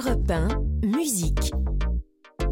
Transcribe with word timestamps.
Europe 0.00 0.30
1, 0.30 0.48
musique. 0.82 1.52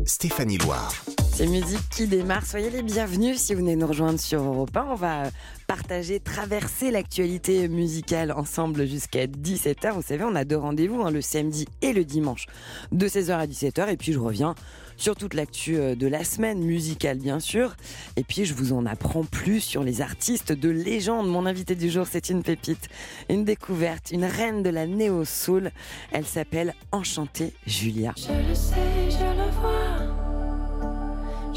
Stéphanie 0.04 0.58
Loire. 0.58 0.92
C'est 1.38 1.46
musique 1.46 1.88
qui 1.90 2.08
démarre. 2.08 2.44
Soyez 2.44 2.68
les 2.68 2.82
bienvenus 2.82 3.38
si 3.38 3.54
vous 3.54 3.60
venez 3.60 3.76
nous 3.76 3.86
rejoindre 3.86 4.18
sur 4.18 4.42
Europe 4.42 4.76
1. 4.76 4.86
On 4.90 4.94
va 4.96 5.30
partager, 5.68 6.18
traverser 6.18 6.90
l'actualité 6.90 7.68
musicale 7.68 8.32
ensemble 8.32 8.88
jusqu'à 8.88 9.26
17h. 9.28 9.92
Vous 9.92 10.02
savez, 10.02 10.24
on 10.24 10.34
a 10.34 10.44
deux 10.44 10.56
rendez-vous, 10.56 11.00
hein, 11.02 11.12
le 11.12 11.20
samedi 11.20 11.68
et 11.80 11.92
le 11.92 12.04
dimanche, 12.04 12.46
de 12.90 13.06
16h 13.06 13.30
à 13.30 13.46
17h. 13.46 13.88
Et 13.88 13.96
puis 13.96 14.12
je 14.12 14.18
reviens 14.18 14.56
sur 14.96 15.14
toute 15.14 15.34
l'actu 15.34 15.76
euh, 15.76 15.94
de 15.94 16.08
la 16.08 16.24
semaine 16.24 16.58
musicale, 16.58 17.18
bien 17.18 17.38
sûr. 17.38 17.76
Et 18.16 18.24
puis 18.24 18.44
je 18.44 18.52
vous 18.52 18.72
en 18.72 18.84
apprends 18.84 19.22
plus 19.22 19.60
sur 19.60 19.84
les 19.84 20.00
artistes 20.00 20.50
de 20.50 20.70
légende. 20.70 21.28
Mon 21.28 21.46
invité 21.46 21.76
du 21.76 21.88
jour, 21.88 22.08
c'est 22.10 22.30
une 22.30 22.42
pépite, 22.42 22.88
une 23.30 23.44
découverte, 23.44 24.10
une 24.10 24.24
reine 24.24 24.64
de 24.64 24.70
la 24.70 24.88
néo-soul. 24.88 25.70
Elle 26.10 26.26
s'appelle 26.26 26.74
Enchantée 26.90 27.52
Julia. 27.64 28.12
Je 28.16 28.48
le 28.48 28.54
sais. 28.56 29.17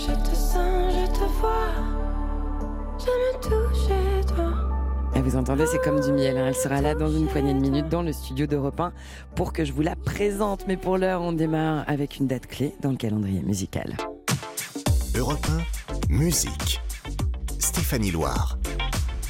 Je 0.04 0.14
te 0.30 0.36
sens, 0.36 0.91
je 0.91 1.05
te 1.12 1.26
vois. 1.40 1.70
Je 2.98 3.05
me 3.05 3.41
touche 3.41 3.90
et 3.91 4.26
toi. 4.26 4.54
Et 5.16 5.22
vous 5.22 5.36
entendez, 5.36 5.66
c'est 5.68 5.82
comme 5.84 6.00
du 6.00 6.12
miel. 6.12 6.38
hein. 6.38 6.48
Elle 6.48 6.55
sera 6.55 6.82
là 6.82 6.96
dans 6.96 7.12
une 7.12 7.27
poignée 7.27 7.54
de 7.54 7.60
minutes 7.60 7.88
dans 7.90 8.02
le 8.02 8.12
studio 8.12 8.48
d'Europe 8.48 8.80
1 8.80 8.94
pour 9.36 9.54
que 9.54 9.64
je 9.64 9.74
vous 9.74 9.84
la 9.84 9.96
présente. 9.96 10.66
Mais 10.68 10.77
pour 10.77 10.98
l'heure, 10.98 11.22
on 11.22 11.34
démarre 11.34 11.84
avec 11.88 12.18
une 12.18 12.26
date 12.26 12.48
clé 12.48 12.74
dans 12.82 12.90
le 12.90 12.98
calendrier 12.98 13.41
musical. 13.44 13.96
Europe 15.16 15.46
1, 16.10 16.13
musique. 16.13 16.82
Stéphanie 17.60 18.10
Loire. 18.12 18.58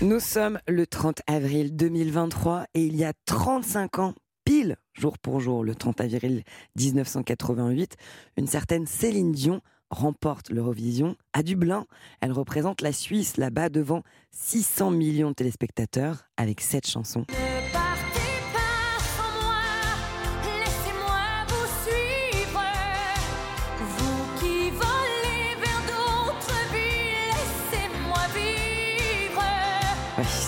Nous 0.01 0.19
sommes 0.21 0.57
le 0.67 0.87
30 0.87 1.21
avril 1.27 1.75
2023 1.75 2.65
et 2.75 2.85
il 2.85 2.95
y 2.95 3.03
a 3.03 3.11
35 3.25 3.99
ans, 3.99 4.13
pile, 4.45 4.77
jour 4.93 5.17
pour 5.19 5.41
jour, 5.41 5.63
le 5.65 5.75
30 5.75 5.99
avril 6.01 6.43
1988, 6.77 7.97
une 8.37 8.47
certaine 8.47 8.87
Céline 8.87 9.31
Dion 9.33 9.61
remporte 9.91 10.49
l'Eurovision 10.49 11.15
à 11.33 11.43
Dublin. 11.43 11.85
Elle 12.21 12.31
représente 12.31 12.81
la 12.81 12.93
Suisse 12.93 13.37
là-bas 13.37 13.69
devant 13.69 14.03
600 14.31 14.91
millions 14.91 15.29
de 15.29 15.35
téléspectateurs 15.35 16.23
avec 16.37 16.61
cette 16.61 16.87
chanson. 16.87 17.25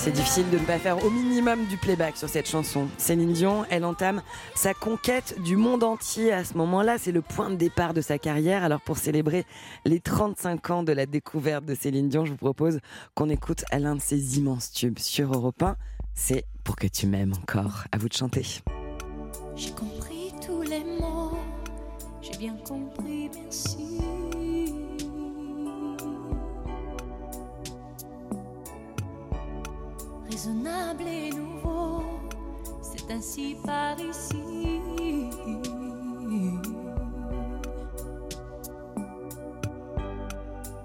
C'est 0.04 0.12
difficile 0.12 0.50
de 0.50 0.58
ne 0.58 0.66
pas 0.66 0.80
faire 0.80 1.06
au 1.06 1.10
minimum 1.10 1.66
du 1.68 1.78
playback 1.78 2.18
sur 2.18 2.28
cette 2.28 2.50
chanson. 2.50 2.90
Céline 2.98 3.32
Dion, 3.32 3.64
elle 3.70 3.86
entame 3.86 4.22
sa 4.54 4.74
conquête 4.74 5.42
du 5.42 5.56
monde 5.56 5.82
entier 5.82 6.34
à 6.34 6.44
ce 6.44 6.58
moment-là. 6.58 6.98
C'est 6.98 7.14
le 7.14 7.22
point 7.22 7.50
de 7.50 7.56
départ 7.56 7.94
de 7.94 8.02
sa 8.02 8.18
carrière. 8.18 8.66
Alors 8.66 8.82
pour 8.82 8.98
célébrer 8.98 9.46
les 9.86 10.02
35 10.02 10.70
ans 10.72 10.84
de 10.84 10.92
la 10.92 11.06
découverte 11.06 11.64
de 11.64 11.74
Céline 11.74 12.10
Dion, 12.10 12.26
je 12.26 12.32
vous 12.32 12.38
propose 12.38 12.82
qu'on 13.16 13.30
écoute 13.30 13.64
l'un 13.72 13.96
de 13.96 14.02
ses 14.02 14.38
immenses 14.38 14.74
tubes 14.74 15.00
sur 15.00 15.34
Europe 15.34 15.64
1. 15.64 15.78
C'est 16.14 16.44
Pour 16.66 16.76
que 16.76 16.88
tu 16.88 17.08
m'aimes 17.08 17.34
encore. 17.42 17.86
À 17.94 17.98
vous 17.98 18.10
de 18.10 18.14
chanter. 18.14 18.46
J'ai 19.56 19.72
bien 22.38 22.58
compris. 22.68 23.30
Raisonnable 30.34 31.08
et 31.08 31.30
nouveau, 31.30 32.02
c'est 32.82 33.12
ainsi 33.12 33.56
par 33.64 33.96
ici. 34.00 34.82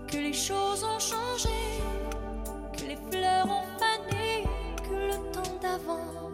Que 0.06 0.18
les 0.18 0.34
choses 0.34 0.84
ont 0.84 0.98
changé, 0.98 1.48
que 2.77 2.84
les 2.89 2.98
fleurs 3.11 3.46
ont 3.46 3.64
fané, 3.78 4.45
que 4.86 5.17
le 5.17 5.33
temps 5.33 5.56
d'avant, 5.62 6.30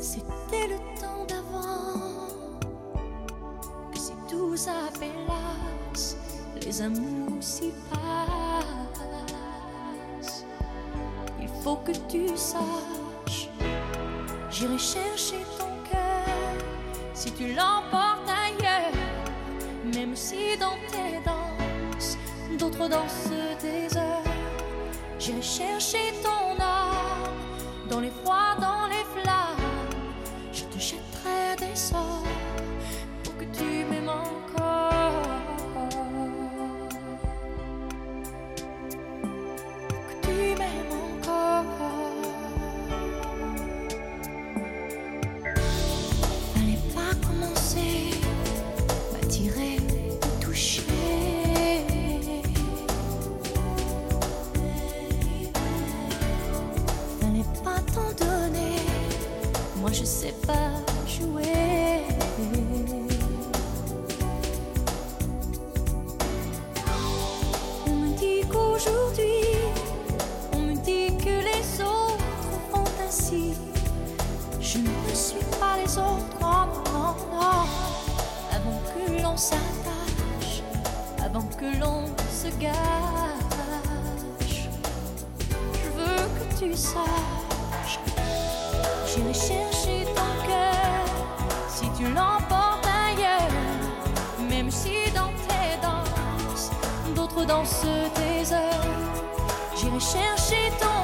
c'était 0.00 0.66
le 0.66 0.78
temps 1.00 1.24
d'avant. 1.28 2.00
Que 3.92 3.98
si 3.98 4.12
tout 4.28 4.56
s'appelasse, 4.56 6.16
les 6.60 6.82
amours 6.82 7.40
s'y 7.40 7.72
passent. 7.88 8.85
Faut 11.66 11.82
que 11.84 11.90
tu 12.08 12.28
saches, 12.36 13.48
j'irai 14.52 14.78
chercher 14.78 15.40
ton 15.58 15.72
cœur 15.90 16.54
si 17.12 17.32
tu 17.32 17.54
l'emportes 17.54 18.30
ailleurs, 18.44 18.94
même 19.92 20.14
si 20.14 20.56
dans 20.60 20.78
tes 20.92 21.18
danses, 21.24 22.16
d'autres 22.56 22.88
dansent 22.88 23.32
des 23.60 23.96
heures. 23.98 24.22
J'irai 25.18 25.42
chercher 25.42 26.14
ton 26.22 26.35
On 67.86 67.90
me 67.90 68.16
dit 68.16 68.40
qu'aujourd'hui, 68.50 69.44
on 70.52 70.58
me 70.58 70.74
dit 70.74 71.16
que 71.16 71.30
les 71.30 71.80
autres 71.82 72.24
font 72.70 72.84
ainsi. 73.06 73.54
Je 74.60 74.78
ne 74.78 75.14
suis 75.14 75.44
pas 75.60 75.76
les 75.82 75.96
autres, 75.98 76.38
non, 76.40 76.66
non. 76.92 77.14
Avant 78.52 78.80
que 78.92 79.22
l'on 79.22 79.36
s'attache, 79.36 80.62
avant 81.24 81.46
que 81.58 81.66
l'on 81.78 82.06
se 82.30 82.48
gâche, 82.60 84.68
je 85.72 85.88
veux 85.96 86.24
que 86.38 86.44
tu 86.58 86.68
saches. 86.76 87.98
J'irai 89.06 89.34
chercher 89.34 90.05
tu 91.96 92.04
l'emportes 92.04 92.86
ailleurs, 92.86 94.50
même 94.50 94.70
si 94.70 95.10
dans 95.14 95.32
tes 95.48 95.80
danses, 95.80 96.70
d'autres 97.14 97.44
dansent 97.44 97.86
tes 98.14 98.52
heures. 98.52 98.96
J'irai 99.76 100.00
chercher 100.00 100.70
ton 100.80 100.95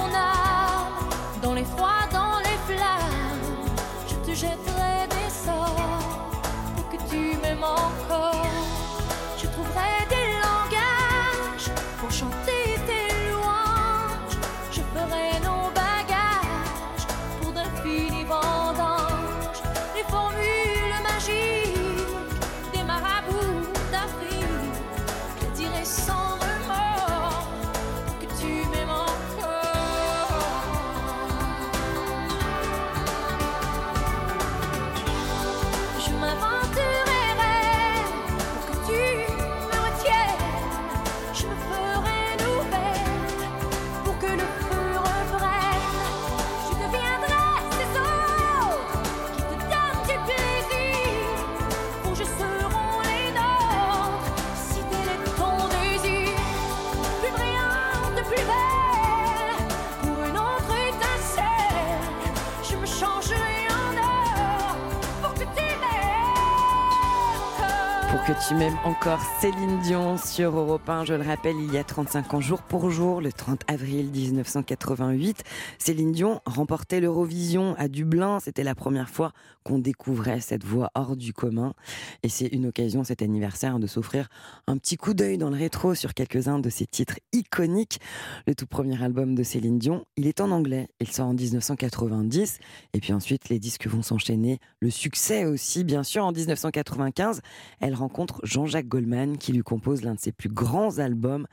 tu 68.35 68.55
m'aimes 68.55 68.79
encore, 68.85 69.21
Céline 69.41 69.81
Dion 69.81 70.17
sur 70.17 70.57
Europe 70.57 70.89
1, 70.89 71.05
je 71.05 71.15
le 71.15 71.23
rappelle, 71.23 71.57
il 71.57 71.73
y 71.73 71.77
a 71.77 71.85
35 71.85 72.35
ans, 72.35 72.41
jour 72.41 72.63
pour 72.63 72.91
jour, 72.91 73.21
le 73.21 73.33
30 73.33 73.63
avril 73.69 74.11
1988, 74.11 75.43
Céline 75.79 76.13
Dion 76.13 76.41
remportait 76.47 77.01
l'Eurovision 77.01 77.75
à 77.79 77.89
Dublin. 77.89 78.39
C'était 78.41 78.63
la 78.63 78.75
première 78.75 79.11
fois 79.11 79.33
qu'on 79.65 79.79
découvrait 79.79 80.41
cette 80.41 80.65
voix 80.65 80.91
hors 80.95 81.17
du 81.17 81.33
commun. 81.33 81.75
Et 82.23 82.29
c'est 82.29 82.47
une 82.47 82.67
occasion, 82.67 83.05
cet 83.05 83.23
anniversaire, 83.23 83.79
de 83.79 83.87
s'offrir 83.87 84.29
un 84.67 84.79
petit 84.79 84.97
coup 84.97 85.15
d'œil 85.15 85.37
dans 85.39 85.51
le 85.51 85.57
rétro 85.57 85.95
sur 85.95 86.15
quelques-uns 86.15 86.59
de 86.59 86.71
ses 86.71 86.87
titres 86.87 87.19
iconiques. 87.33 88.01
Le 88.47 88.55
tout 88.55 88.67
premier 88.67 89.03
album 89.03 89.35
de 89.35 89.43
Céline 89.43 89.79
Dion, 89.79 90.05
il 90.17 90.27
est 90.27 90.41
en 90.41 90.51
anglais. 90.51 90.89
Il 91.01 91.11
sort 91.11 91.27
en 91.29 91.35
1990. 91.35 92.59
Et 92.95 93.01
puis 93.01 93.13
ensuite, 93.13 93.49
les 93.49 93.59
disques 93.59 93.87
vont 93.87 94.03
s'enchaîner. 94.03 94.59
Le 94.81 94.91
succès 94.91 95.45
aussi, 95.45 95.85
bien 95.85 96.03
sûr, 96.03 96.25
en 96.25 96.33
1995. 96.33 97.41
Elle 97.81 97.95
rencontre 97.95 98.22
Jean-Jacques 98.43 98.89
Goldman 98.89 99.39
qui 99.39 99.53
lui 99.53 99.63
compose 99.63 100.03
l'un 100.03 100.15
de 100.15 100.21
ses 100.21 100.33
plus 100.33 100.49
grands 100.49 100.99
albums. 100.99 101.47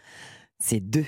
C'est 0.59 0.79
deux. 0.79 1.05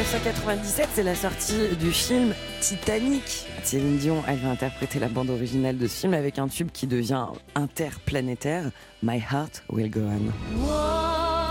1997, 0.00 0.88
c'est 0.94 1.02
la 1.02 1.14
sortie 1.14 1.76
du 1.78 1.92
film 1.92 2.32
Titanic. 2.62 3.44
Céline 3.62 3.98
Dion, 3.98 4.22
elle 4.26 4.38
va 4.38 4.48
interpréter 4.48 4.98
la 4.98 5.08
bande 5.08 5.28
originale 5.28 5.76
de 5.76 5.86
ce 5.86 6.00
film 6.00 6.14
avec 6.14 6.38
un 6.38 6.48
tube 6.48 6.70
qui 6.72 6.86
devient 6.86 7.26
interplanétaire, 7.54 8.70
My 9.02 9.18
Heart 9.18 9.62
Will 9.68 9.90
Go 9.90 10.00
On. 10.00 11.49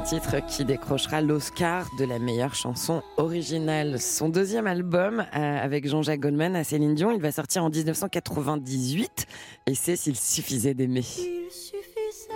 Un 0.00 0.02
titre 0.02 0.36
qui 0.46 0.64
décrochera 0.64 1.20
l'Oscar 1.20 1.86
de 1.98 2.06
la 2.06 2.18
meilleure 2.18 2.54
chanson 2.54 3.02
originale. 3.18 4.00
Son 4.00 4.30
deuxième 4.30 4.66
album 4.66 5.20
euh, 5.20 5.58
avec 5.62 5.86
Jean-Jacques 5.86 6.20
Goldman 6.20 6.56
à 6.56 6.64
Céline 6.64 6.94
Dion, 6.94 7.10
il 7.10 7.20
va 7.20 7.30
sortir 7.30 7.64
en 7.64 7.68
1998 7.68 9.26
et 9.66 9.74
c'est 9.74 9.96
S'il 9.96 10.16
suffisait 10.16 10.72
d'aimer. 10.72 11.02
Suffisait 11.02 12.30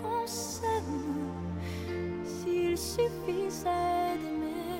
qu'on 0.00 0.24
s'il 0.24 0.78
suffisait 2.78 3.68
d'aimer, 4.22 4.70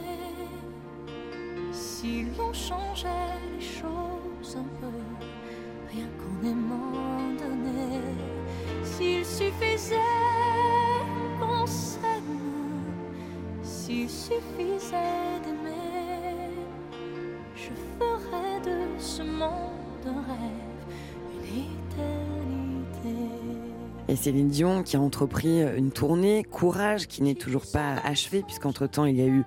Et 24.08 24.16
Céline 24.16 24.48
Dion 24.48 24.82
qui 24.82 24.96
a 24.96 25.00
entrepris 25.00 25.60
une 25.76 25.90
tournée, 25.90 26.42
Courage, 26.44 27.06
qui 27.06 27.22
n'est 27.22 27.34
toujours 27.34 27.66
pas 27.70 27.96
achevée, 28.04 28.42
puisqu'entre-temps 28.42 29.04
il 29.04 29.16
y 29.16 29.22
a 29.22 29.26
eu 29.26 29.44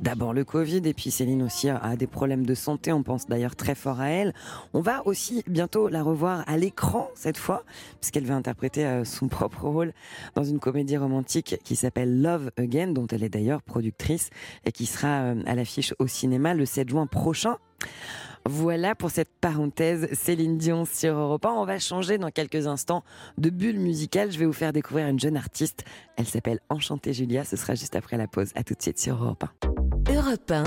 d'abord 0.00 0.32
le 0.32 0.44
Covid, 0.44 0.82
et 0.84 0.94
puis 0.94 1.10
Céline 1.10 1.42
aussi 1.42 1.68
a, 1.68 1.96
des 1.96 2.06
problèmes 2.06 2.46
de 2.46 2.54
santé, 2.54 2.92
on 2.92 3.02
pense 3.02 3.26
d'ailleurs 3.26 3.56
très 3.56 3.74
fort 3.74 4.00
à 4.00 4.08
elle. 4.08 4.34
On 4.72 4.80
va 4.80 5.06
aussi 5.06 5.42
bientôt 5.46 5.88
la 5.88 6.02
revoir 6.02 6.44
à 6.46 6.56
l'écran 6.56 7.10
cette 7.14 7.36
fois, 7.38 7.64
puisqu'elle 8.00 8.26
va 8.26 8.34
interpréter 8.34 8.86
euh, 8.86 9.04
son 9.04 9.28
propre 9.28 9.64
rôle 9.64 9.92
dans 10.34 10.44
une 10.44 10.58
comédie 10.58 10.96
romantique 10.96 11.56
qui 11.64 11.76
s'appelle 11.76 12.22
Love 12.22 12.50
Again, 12.56 12.88
dont 12.88 13.06
elle 13.06 13.22
est 13.22 13.28
d'ailleurs 13.28 13.62
productrice, 13.62 14.30
et 14.64 14.72
qui 14.72 14.86
sera 14.86 15.22
euh, 15.22 15.42
à 15.46 15.54
l'affiche 15.54 15.94
au 15.98 16.06
cinéma 16.06 16.54
le 16.54 16.66
7 16.66 16.88
juin 16.88 17.06
prochain. 17.06 17.58
Voilà 18.46 18.94
pour 18.94 19.10
cette 19.10 19.28
parenthèse 19.40 20.08
Céline 20.12 20.56
Dion 20.56 20.86
sur 20.86 21.14
Europe 21.14 21.44
1. 21.44 21.50
On 21.50 21.66
va 21.66 21.78
changer 21.78 22.16
dans 22.16 22.30
quelques 22.30 22.66
instants 22.66 23.04
de 23.36 23.50
bulle 23.50 23.78
musicale. 23.78 24.32
Je 24.32 24.38
vais 24.38 24.46
vous 24.46 24.52
faire 24.52 24.72
découvrir 24.72 25.08
une 25.08 25.20
jeune 25.20 25.36
artiste. 25.36 25.84
Elle 26.16 26.26
s'appelle 26.26 26.60
Enchantée 26.70 27.12
Julia. 27.12 27.44
Ce 27.44 27.56
sera 27.56 27.74
juste 27.74 27.96
après 27.96 28.16
la 28.16 28.26
pause. 28.26 28.52
À 28.54 28.64
tout 28.64 28.74
de 28.74 28.80
suite 28.80 28.98
sur 28.98 29.22
Europe 29.22 29.44
1. 29.62 29.79
Europe 30.20 30.50
1, 30.50 30.64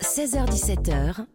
16h17h, 0.00 1.26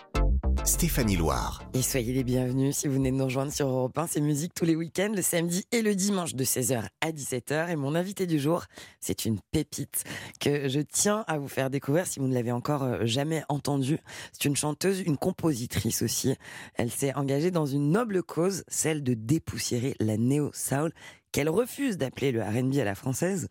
Stéphanie 0.64 1.18
Loire. 1.18 1.62
Et 1.76 1.84
soyez 1.84 2.12
les 2.12 2.24
bienvenus 2.24 2.78
si 2.78 2.88
vous 2.88 2.96
venez 2.96 3.12
de 3.12 3.16
nous 3.16 3.26
rejoindre 3.26 3.52
sur 3.52 3.68
Europe 3.68 3.96
1. 3.96 4.08
C'est 4.08 4.22
musique 4.22 4.56
tous 4.56 4.66
les 4.66 4.76
week-ends, 4.76 5.12
le 5.16 5.22
samedi 5.22 5.64
et 5.72 5.84
le 5.84 5.94
dimanche 5.94 6.34
de 6.34 6.44
16h 6.44 6.88
à 7.00 7.12
17h. 7.12 7.70
Et 7.70 7.76
mon 7.76 7.94
invité 7.94 8.26
du 8.26 8.40
jour, 8.40 8.64
c'est 9.00 9.26
une 9.26 9.38
pépite 9.52 10.04
que 10.40 10.68
je 10.68 10.80
tiens 10.80 11.26
à 11.28 11.38
vous 11.38 11.48
faire 11.48 11.70
découvrir 11.70 12.08
si 12.08 12.20
vous 12.20 12.28
ne 12.28 12.34
l'avez 12.34 12.52
encore 12.52 12.82
euh, 12.82 13.06
jamais 13.06 13.44
entendue. 13.50 14.00
C'est 14.32 14.46
une 14.46 14.56
chanteuse, 14.56 15.02
une 15.02 15.18
compositrice 15.18 16.02
aussi. 16.02 16.36
Elle 16.74 16.90
s'est 16.90 17.14
engagée 17.14 17.52
dans 17.52 17.68
une 17.68 17.92
noble 17.92 18.24
cause, 18.24 18.64
celle 18.68 19.04
de 19.04 19.14
dépoussiérer 19.14 19.96
la 20.00 20.18
néo-soul 20.18 20.92
qu'elle 21.32 21.50
refuse 21.50 21.98
d'appeler 21.98 22.32
le 22.32 22.42
R&B 22.42 22.78
à 22.78 22.84
la 22.84 22.96
française. 22.96 23.48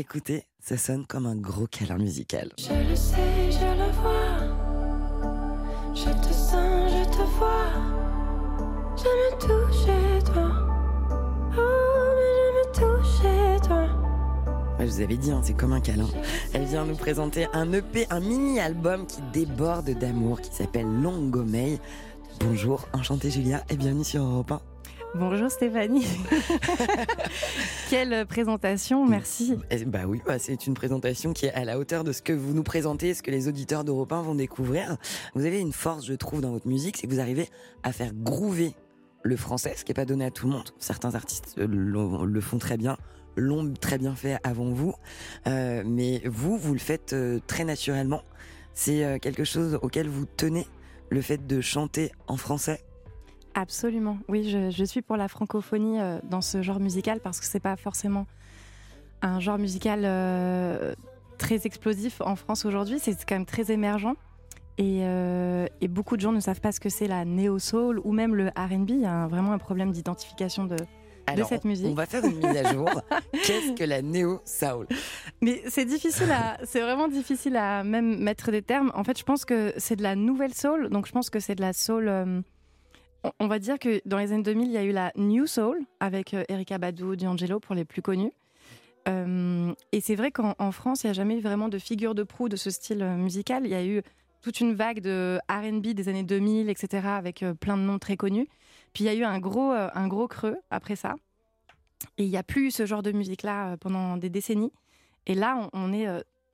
Écoutez, 0.00 0.44
ça 0.60 0.78
sonne 0.78 1.06
comme 1.06 1.26
un 1.26 1.36
gros 1.36 1.66
câlin 1.66 1.98
musical. 1.98 2.50
Je 2.56 2.88
le 2.88 2.96
sais, 2.96 3.29
Je 9.00 9.06
me 9.06 9.30
touche 9.40 9.86
chez 9.86 10.24
toi. 10.30 10.50
Oh, 11.56 12.10
mais 12.16 12.32
je 12.36 12.50
me 12.58 12.64
touche 12.74 13.22
chez 13.22 13.66
toi. 13.66 13.86
Ouais, 14.78 14.86
je 14.86 14.92
vous 14.92 15.00
avais 15.00 15.16
dit, 15.16 15.30
hein, 15.30 15.40
c'est 15.42 15.54
comme 15.54 15.72
un 15.72 15.80
câlin. 15.80 16.08
Elle 16.52 16.64
vient 16.64 16.84
nous 16.84 16.96
présenter 16.96 17.46
un 17.54 17.72
EP, 17.72 18.06
un 18.10 18.20
mini-album 18.20 19.06
qui 19.06 19.22
déborde 19.32 19.88
d'amour, 19.88 20.42
qui 20.42 20.54
s'appelle 20.54 20.86
Longomei. 21.00 21.78
Bonjour, 22.40 22.88
enchantée 22.92 23.30
Julia 23.30 23.64
et 23.70 23.76
bienvenue 23.76 24.04
sur 24.04 24.22
Europe 24.22 24.52
1. 24.52 24.60
Bonjour 25.14 25.50
Stéphanie. 25.50 26.06
Quelle 27.90 28.26
présentation, 28.26 29.06
merci. 29.06 29.56
Eh, 29.70 29.86
bah 29.86 30.00
oui, 30.06 30.20
bah, 30.26 30.38
c'est 30.38 30.66
une 30.66 30.74
présentation 30.74 31.32
qui 31.32 31.46
est 31.46 31.54
à 31.54 31.64
la 31.64 31.78
hauteur 31.78 32.04
de 32.04 32.12
ce 32.12 32.20
que 32.20 32.34
vous 32.34 32.52
nous 32.52 32.62
présentez, 32.62 33.14
ce 33.14 33.22
que 33.22 33.30
les 33.30 33.48
auditeurs 33.48 33.82
d'Europe 33.82 34.12
1 34.12 34.22
vont 34.22 34.34
découvrir. 34.34 34.98
Vous 35.34 35.46
avez 35.46 35.58
une 35.58 35.72
force, 35.72 36.04
je 36.04 36.12
trouve, 36.12 36.42
dans 36.42 36.50
votre 36.50 36.68
musique, 36.68 36.98
c'est 36.98 37.06
que 37.06 37.12
vous 37.14 37.20
arrivez 37.20 37.48
à 37.82 37.92
faire 37.92 38.12
groover 38.12 38.74
le 39.22 39.36
français, 39.36 39.74
ce 39.76 39.84
qui 39.84 39.90
n'est 39.90 39.94
pas 39.94 40.04
donné 40.04 40.24
à 40.24 40.30
tout 40.30 40.46
le 40.46 40.52
monde. 40.52 40.70
Certains 40.78 41.14
artistes 41.14 41.56
euh, 41.58 41.66
le 41.66 42.40
font 42.40 42.58
très 42.58 42.76
bien, 42.76 42.96
l'ont 43.36 43.72
très 43.74 43.98
bien 43.98 44.14
fait 44.14 44.38
avant 44.44 44.70
vous, 44.70 44.94
Euh, 45.46 45.82
mais 45.86 46.22
vous, 46.24 46.56
vous 46.58 46.72
le 46.72 46.78
faites 46.78 47.12
euh, 47.12 47.40
très 47.46 47.64
naturellement. 47.64 48.22
C'est 48.72 49.18
quelque 49.20 49.44
chose 49.44 49.78
auquel 49.82 50.08
vous 50.08 50.24
tenez, 50.24 50.66
le 51.10 51.20
fait 51.20 51.44
de 51.46 51.60
chanter 51.60 52.12
en 52.28 52.36
français? 52.36 52.82
Absolument. 53.54 54.18
Oui, 54.28 54.48
je, 54.48 54.84
suis 54.84 55.02
pour 55.02 55.16
la 55.16 55.28
francophonie 55.28 55.98
dans 56.22 56.40
ce 56.40 56.62
genre 56.62 56.78
musical 56.78 57.20
parce 57.20 57.40
que 57.40 57.46
c'est 57.46 57.60
pas 57.60 57.76
forcément 57.76 58.26
un 59.22 59.40
genre 59.40 59.58
musical 59.58 60.02
très 61.36 61.66
explosif 61.66 62.22
en 62.22 62.36
France 62.36 62.64
aujourd'hui. 62.64 63.00
C'est 63.00 63.16
quand 63.26 63.34
même 63.34 63.44
très 63.44 63.70
émergent. 63.72 64.14
Et, 64.80 65.00
euh, 65.02 65.66
et 65.82 65.88
beaucoup 65.88 66.16
de 66.16 66.22
gens 66.22 66.32
ne 66.32 66.40
savent 66.40 66.60
pas 66.62 66.72
ce 66.72 66.80
que 66.80 66.88
c'est 66.88 67.06
la 67.06 67.24
néo-soul 67.26 68.00
ou 68.02 68.12
même 68.12 68.34
le 68.34 68.48
RB. 68.48 68.88
Il 68.90 69.00
y 69.00 69.04
a 69.04 69.12
un- 69.12 69.28
vraiment 69.28 69.52
un 69.52 69.58
problème 69.58 69.92
d'identification 69.92 70.64
de, 70.64 70.76
cette 71.46 71.64
musique. 71.64 71.86
On 71.86 71.94
va 71.94 72.06
faire 72.06 72.24
une 72.24 72.36
mise 72.38 72.56
à 72.56 72.72
jour. 72.72 72.88
Qu'est-ce 73.32 73.72
que 73.74 73.84
la 73.84 74.00
néo-soul? 74.02 74.86
Mais 75.42 75.62
c'est 75.68 75.84
difficile 75.84 76.30
à, 76.32 76.56
c'est 76.64 76.80
vraiment 76.80 77.08
difficile 77.08 77.56
à 77.56 77.84
même 77.84 78.18
mettre 78.20 78.50
des 78.50 78.62
termes. 78.62 78.90
En 78.94 79.04
fait, 79.04 79.18
je 79.18 79.22
pense 79.22 79.44
que 79.44 79.72
c'est 79.76 79.96
de 79.96 80.02
la 80.02 80.16
nouvelle 80.16 80.54
soul. 80.54 80.88
Donc, 80.88 81.06
je 81.06 81.12
pense 81.12 81.28
que 81.30 81.38
c'est 81.40 81.54
de 81.54 81.60
la 81.60 81.72
soul. 81.74 82.08
euh, 82.08 82.40
on- 83.22 83.32
on 83.38 83.46
va 83.48 83.58
dire 83.58 83.78
que 83.78 84.00
dans 84.06 84.16
les 84.18 84.32
années 84.32 84.42
2000, 84.42 84.68
il 84.68 84.72
y 84.72 84.78
a 84.78 84.82
eu 84.84 84.92
la 84.92 85.12
new 85.16 85.46
soul 85.46 85.78
avec 86.00 86.32
euh, 86.34 86.42
Erika 86.48 86.78
Badu, 86.78 87.16
D'Angelo 87.18 87.60
pour 87.60 87.74
les 87.74 87.84
plus 87.84 88.00
connus. 88.02 88.32
Euh, 89.08 89.72
et 89.92 90.00
c'est 90.00 90.14
vrai 90.14 90.30
qu'en 90.30 90.54
en 90.58 90.72
France, 90.72 91.04
il 91.04 91.08
n'y 91.08 91.10
a 91.10 91.14
jamais 91.14 91.36
eu 91.36 91.40
vraiment 91.40 91.68
de 91.68 91.78
figure 91.78 92.14
de 92.14 92.22
proue 92.22 92.48
de 92.48 92.56
ce 92.56 92.70
style 92.70 93.04
musical. 93.18 93.62
Il 93.66 93.70
y 93.70 93.74
a 93.74 93.84
eu 93.84 94.02
toute 94.42 94.60
une 94.60 94.74
vague 94.74 95.00
de 95.00 95.38
R&B 95.50 95.88
des 95.88 96.08
années 96.08 96.22
2000, 96.22 96.68
etc., 96.70 97.06
avec 97.08 97.42
euh, 97.42 97.54
plein 97.54 97.76
de 97.76 97.82
noms 97.82 97.98
très 97.98 98.16
connus. 98.16 98.48
Puis 98.92 99.04
il 99.04 99.06
y 99.06 99.10
a 99.10 99.14
eu 99.14 99.24
un 99.24 99.38
gros, 99.38 99.72
euh, 99.72 99.88
un 99.94 100.08
gros 100.08 100.28
creux 100.28 100.56
après 100.70 100.96
ça. 100.96 101.14
Et 102.18 102.24
il 102.24 102.30
n'y 102.30 102.36
a 102.36 102.42
plus 102.42 102.68
eu 102.68 102.70
ce 102.70 102.86
genre 102.86 103.02
de 103.02 103.12
musique-là 103.12 103.72
euh, 103.72 103.76
pendant 103.76 104.16
des 104.16 104.30
décennies. 104.30 104.72
Et 105.26 105.34
là, 105.34 105.68
on, 105.74 105.88
on 105.88 105.92
est 105.92 106.06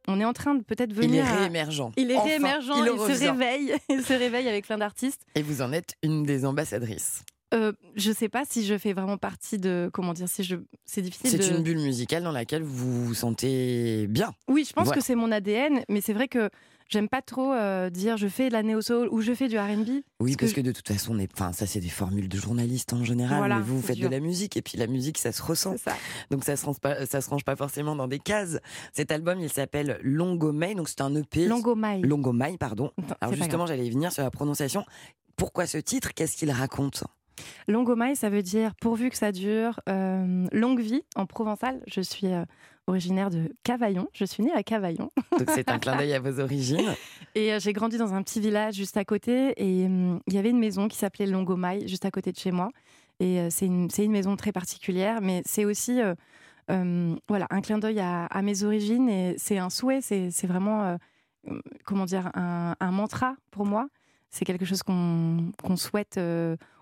on 0.08 0.20
est 0.20 0.24
en 0.24 0.32
train 0.32 0.54
de 0.54 0.62
peut-être 0.62 0.90
Il 0.92 0.98
est 0.98 1.06
venir. 1.06 1.26
à- 1.26 1.36
réémergent. 1.36 1.90
Il 1.96 2.10
est 2.10 2.16
Enfin, 2.16 2.24
réémergent, 2.28 2.72
il 2.76 3.14
se 3.16 3.24
réveille, 3.24 3.74
il 3.88 4.02
se 4.04 4.12
réveille 4.12 4.48
avec 4.48 4.64
plein 4.66 4.78
d'artistes. 4.78 5.22
Et 5.34 5.42
vous 5.42 5.62
en 5.62 5.72
êtes 5.72 5.94
une 6.02 6.22
des 6.22 6.44
ambassadrices. 6.44 7.24
Euh, 7.54 7.72
je 7.94 8.10
sais 8.12 8.28
pas 8.28 8.44
si 8.44 8.64
je 8.66 8.76
fais 8.76 8.92
vraiment 8.92 9.18
partie 9.18 9.58
de 9.58 9.88
comment 9.92 10.12
dire 10.12 10.28
si 10.28 10.42
je 10.42 10.56
c'est 10.84 11.00
difficile 11.02 11.30
C'est 11.30 11.50
de 11.52 11.56
une 11.56 11.62
bulle 11.62 11.78
musicale 11.78 12.24
dans 12.24 12.32
laquelle 12.32 12.62
vous 12.64 13.04
vous 13.06 13.14
sentez 13.14 14.06
bien. 14.08 14.32
Oui, 14.48 14.64
je 14.68 14.72
pense 14.72 14.86
Voilà. 14.86 15.00
que 15.00 15.04
c'est 15.04 15.14
mon 15.14 15.30
ADN, 15.30 15.82
mais 15.88 16.00
c'est 16.00 16.12
vrai 16.12 16.26
que 16.28 16.50
j'aime 16.88 17.08
pas 17.08 17.22
trop 17.22 17.52
euh, 17.52 17.90
dire 17.90 18.16
je 18.16 18.28
fais 18.28 18.48
de 18.48 18.52
la 18.52 18.62
néo 18.62 18.80
soul 18.80 19.08
ou 19.10 19.20
je 19.20 19.32
fais 19.34 19.48
du 19.48 19.58
R&B. 19.58 20.02
Oui, 20.20 20.32
Parce 20.32 20.36
parce 20.36 20.52
que 20.52 20.56
que, 20.56 20.66
de 20.66 20.72
toute 20.72 20.88
façon, 20.88 21.18
enfin, 21.32 21.52
ça 21.52 21.66
c'est 21.66 21.80
des 21.80 21.88
formules 21.88 22.28
de 22.28 22.36
journalistes 22.36 22.92
en 22.92 23.04
général. 23.04 23.38
Voilà, 23.38 23.56
mais 23.56 23.62
vous, 23.62 23.80
faites 23.82 23.96
dur. 23.96 24.08
de 24.08 24.14
la 24.14 24.20
musique 24.20 24.56
et 24.56 24.62
puis 24.62 24.78
la 24.78 24.86
musique, 24.86 25.18
ça 25.18 25.32
se 25.32 25.42
ressent. 25.42 25.76
Ça. 25.76 25.96
Donc 26.30 26.44
ça 26.44 26.56
se 26.56 26.64
range 26.64 26.80
pas, 26.80 27.06
ça 27.06 27.20
se 27.20 27.30
range 27.30 27.44
pas 27.44 27.56
forcément 27.56 27.96
dans 27.96 28.08
des 28.08 28.18
cases. 28.18 28.58
Cet 28.92 29.10
album, 29.10 29.40
il 29.40 29.50
s'appelle 29.50 29.98
Longomai, 30.02 30.74
donc 30.74 30.88
c'est 30.88 31.00
un 31.00 31.14
EP. 31.14 31.46
Longomai. 31.46 32.00
Longomai, 32.02 32.56
pardon. 32.58 32.92
Alors 33.20 33.34
justement, 33.34 33.66
j'allais 33.66 33.88
venir 33.90 34.12
sur 34.12 34.22
la 34.22 34.30
prononciation. 34.30 34.84
Pourquoi 35.36 35.66
ce 35.66 35.78
titre? 35.78 36.14
Qu'est-ce 36.14 36.36
qu'il 36.36 36.50
raconte? 36.50 37.04
Longomai, 37.68 38.14
ça 38.14 38.28
veut 38.28 38.42
dire 38.42 38.74
pourvu 38.76 39.10
que 39.10 39.16
ça 39.16 39.32
dure, 39.32 39.80
euh, 39.88 40.46
longue 40.52 40.80
vie 40.80 41.02
en 41.16 41.26
provençal. 41.26 41.80
Je 41.86 42.00
suis 42.00 42.28
euh, 42.28 42.44
originaire 42.86 43.30
de 43.30 43.52
Cavaillon. 43.64 44.08
Je 44.12 44.24
suis 44.24 44.42
née 44.42 44.52
à 44.52 44.62
Cavaillon. 44.62 45.10
Donc 45.38 45.50
c'est 45.50 45.70
un 45.70 45.78
clin 45.78 45.96
d'œil 45.96 46.12
à 46.14 46.20
vos 46.20 46.40
origines. 46.40 46.94
Et 47.34 47.52
euh, 47.52 47.58
j'ai 47.58 47.72
grandi 47.72 47.98
dans 47.98 48.14
un 48.14 48.22
petit 48.22 48.40
village 48.40 48.74
juste 48.74 48.96
à 48.96 49.04
côté. 49.04 49.52
Et 49.56 49.82
il 49.82 50.32
y 50.32 50.38
avait 50.38 50.50
une 50.50 50.58
maison 50.58 50.88
qui 50.88 50.96
s'appelait 50.96 51.26
Longomai, 51.26 51.86
juste 51.88 52.04
à 52.04 52.10
côté 52.10 52.32
de 52.32 52.38
chez 52.38 52.52
moi. 52.52 52.70
Et 53.18 53.48
c'est 53.50 53.64
une, 53.64 53.88
maison 54.10 54.36
très 54.36 54.52
particulière, 54.52 55.22
mais 55.22 55.40
c'est 55.46 55.64
aussi 55.64 56.00
voilà, 56.68 57.46
un 57.48 57.60
clin 57.62 57.78
d'œil 57.78 58.00
à, 58.00 58.26
à 58.26 58.42
mes 58.42 58.62
origines. 58.62 59.08
Et 59.08 59.34
c'est 59.38 59.56
un 59.56 59.70
souhait, 59.70 60.00
c'est 60.02 60.46
vraiment, 60.46 60.98
comment 61.84 62.04
dire, 62.04 62.30
un, 62.34 62.74
un 62.78 62.90
mantra 62.90 63.36
pour 63.50 63.64
moi. 63.64 63.88
C'est 64.28 64.44
quelque 64.44 64.66
chose 64.66 64.82
qu'on 64.82 65.76
souhaite 65.76 66.18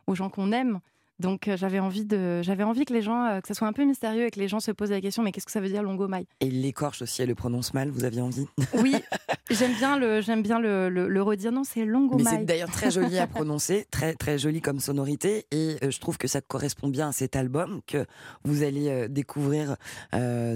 aux 0.06 0.14
gens 0.14 0.30
qu'on 0.30 0.52
aime. 0.52 0.80
Donc 1.20 1.46
euh, 1.46 1.56
j'avais 1.56 1.78
envie 1.78 2.04
de, 2.04 2.42
j'avais 2.42 2.64
envie 2.64 2.84
que 2.84 2.92
les 2.92 3.00
gens, 3.00 3.24
euh, 3.26 3.40
que 3.40 3.46
ça 3.46 3.54
soit 3.54 3.68
un 3.68 3.72
peu 3.72 3.84
mystérieux 3.84 4.26
et 4.26 4.30
que 4.32 4.40
les 4.40 4.48
gens 4.48 4.58
se 4.58 4.72
posent 4.72 4.90
la 4.90 5.00
question, 5.00 5.22
mais 5.22 5.30
qu'est-ce 5.30 5.46
que 5.46 5.52
ça 5.52 5.60
veut 5.60 5.68
dire 5.68 5.84
Longomai 5.84 6.26
Et 6.40 6.50
l'écorche 6.50 7.02
aussi, 7.02 7.22
elle 7.22 7.28
le 7.28 7.36
prononce 7.36 7.72
mal, 7.72 7.88
vous 7.88 8.02
aviez 8.02 8.20
envie? 8.20 8.48
Oui, 8.82 8.96
j'aime 9.50 9.74
bien 9.74 9.96
le, 9.96 10.20
j'aime 10.22 10.42
bien 10.42 10.58
le, 10.58 10.88
le, 10.88 11.06
le 11.08 11.22
redire. 11.22 11.52
Non, 11.52 11.62
c'est 11.62 11.80
Mais 11.80 11.86
Longomai. 11.86 12.24
c'est 12.28 12.44
d'ailleurs 12.44 12.72
très 12.72 12.90
joli 12.90 13.16
à 13.20 13.26
prononcer, 13.28 13.86
très 13.92 14.14
très 14.14 14.38
joli 14.38 14.60
comme 14.60 14.80
sonorité, 14.80 15.46
et 15.52 15.76
euh, 15.84 15.90
je 15.92 16.00
trouve 16.00 16.18
que 16.18 16.26
ça 16.26 16.40
correspond 16.40 16.88
bien 16.88 17.10
à 17.10 17.12
cet 17.12 17.36
album 17.36 17.80
que 17.86 18.04
vous 18.42 18.64
allez 18.64 19.08
découvrir 19.08 19.76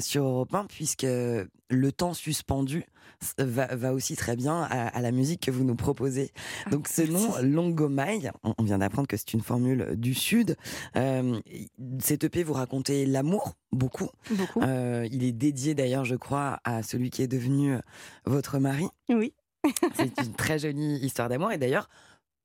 sur 0.01 0.25
Europe 0.25 0.53
1, 0.55 0.65
puisque 0.65 1.07
le 1.71 1.93
temps 1.93 2.15
suspendu 2.15 2.85
va, 3.39 3.67
va 3.75 3.93
aussi 3.93 4.17
très 4.17 4.37
bien 4.37 4.63
à, 4.63 4.89
à 4.89 5.01
la 5.01 5.11
musique 5.13 5.41
que 5.47 5.51
vous 5.51 5.65
nous 5.65 5.75
proposez. 5.77 6.33
Ah, 6.67 6.71
Donc 6.71 6.89
ce 6.89 7.03
nom, 7.03 7.33
Longomai, 7.43 8.31
on 8.45 8.55
on 8.59 8.65
vient 8.65 8.79
d'apprendre 8.79 9.07
que 9.09 9.17
c'est 9.17 9.33
une 9.35 9.41
formule 9.41 9.95
du 9.97 10.15
Sud. 10.15 10.57
Euh, 10.97 11.41
cet 12.01 12.25
EP, 12.25 12.43
vous 12.43 12.53
racontez 12.55 13.07
l'amour, 13.07 13.55
beaucoup. 13.73 14.09
Beaucoup. 14.31 14.61
Euh, 14.63 15.09
il 15.11 15.23
est 15.25 15.33
dédié 15.33 15.75
d'ailleurs, 15.75 16.05
je 16.05 16.17
crois, 16.17 16.61
à 16.65 16.83
celui 16.83 17.11
qui 17.11 17.23
est 17.23 17.29
devenu 17.29 17.75
euh, 17.75 17.81
votre 18.27 18.59
mari. 18.59 18.89
Oui. 19.09 19.33
C'est 19.95 20.13
une 20.25 20.33
très 20.37 20.59
jolie 20.59 20.97
histoire 20.99 21.29
d'amour. 21.29 21.53
Et 21.53 21.59
d'ailleurs, 21.59 21.89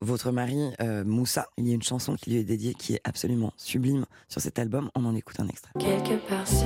votre 0.01 0.31
mari, 0.31 0.71
euh, 0.81 1.03
Moussa, 1.03 1.47
il 1.57 1.67
y 1.67 1.71
a 1.71 1.75
une 1.75 1.83
chanson 1.83 2.15
qui 2.15 2.31
lui 2.31 2.37
est 2.39 2.43
dédiée 2.43 2.73
qui 2.73 2.93
est 2.95 3.01
absolument 3.03 3.53
sublime 3.57 4.05
sur 4.27 4.41
cet 4.41 4.59
album. 4.59 4.89
On 4.95 5.05
en 5.05 5.15
écoute 5.15 5.39
un 5.39 5.47
extrait. 5.47 5.71
Quelque 5.79 6.15
part 6.27 6.47
sur 6.47 6.57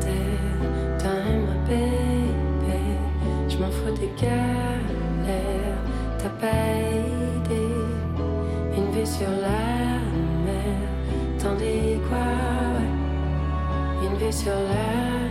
terre, 0.00 0.89
galères, 4.16 5.80
t'as 6.18 6.34
pas 6.40 6.72
idée. 7.36 7.84
Une 8.76 8.90
vue 8.92 9.06
sur 9.06 9.30
la 9.30 10.00
mer, 10.46 10.78
tandis 11.38 11.98
quoi, 12.08 12.28
ouais. 12.74 12.92
Une 14.06 14.16
vue 14.16 14.32
sur 14.32 14.52
la 14.52 14.58
mer, 14.58 15.29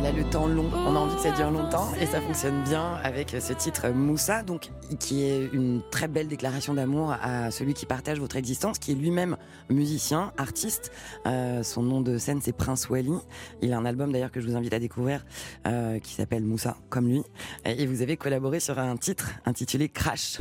Voilà 0.00 0.16
le 0.16 0.24
temps 0.24 0.46
long. 0.46 0.70
On 0.72 0.96
a 0.96 0.98
envie 0.98 1.14
que 1.14 1.20
ça 1.20 1.30
dure 1.32 1.50
longtemps 1.50 1.92
et 2.00 2.06
ça 2.06 2.22
fonctionne 2.22 2.62
bien 2.62 2.94
avec 3.04 3.36
ce 3.38 3.52
titre 3.52 3.90
Moussa, 3.90 4.42
donc 4.42 4.70
qui 4.98 5.24
est 5.24 5.50
une 5.52 5.82
très 5.90 6.08
belle 6.08 6.26
déclaration 6.26 6.72
d'amour 6.72 7.14
à 7.22 7.50
celui 7.50 7.74
qui 7.74 7.84
partage 7.84 8.18
votre 8.18 8.36
existence, 8.36 8.78
qui 8.78 8.92
est 8.92 8.94
lui-même 8.94 9.36
musicien, 9.68 10.32
artiste. 10.38 10.90
Euh, 11.26 11.62
son 11.62 11.82
nom 11.82 12.00
de 12.00 12.16
scène 12.16 12.40
c'est 12.40 12.54
Prince 12.54 12.88
Wally. 12.88 13.12
Il 13.60 13.74
a 13.74 13.76
un 13.76 13.84
album 13.84 14.10
d'ailleurs 14.10 14.30
que 14.30 14.40
je 14.40 14.48
vous 14.48 14.56
invite 14.56 14.72
à 14.72 14.78
découvrir 14.78 15.22
euh, 15.66 15.98
qui 15.98 16.14
s'appelle 16.14 16.44
Moussa, 16.44 16.78
comme 16.88 17.06
lui. 17.06 17.22
Et 17.66 17.86
vous 17.86 18.00
avez 18.00 18.16
collaboré 18.16 18.58
sur 18.58 18.78
un 18.78 18.96
titre 18.96 19.28
intitulé 19.44 19.90
Crash. 19.90 20.40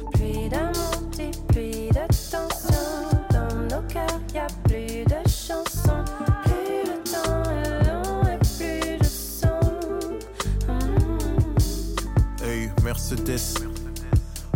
Mercedes, 12.90 13.54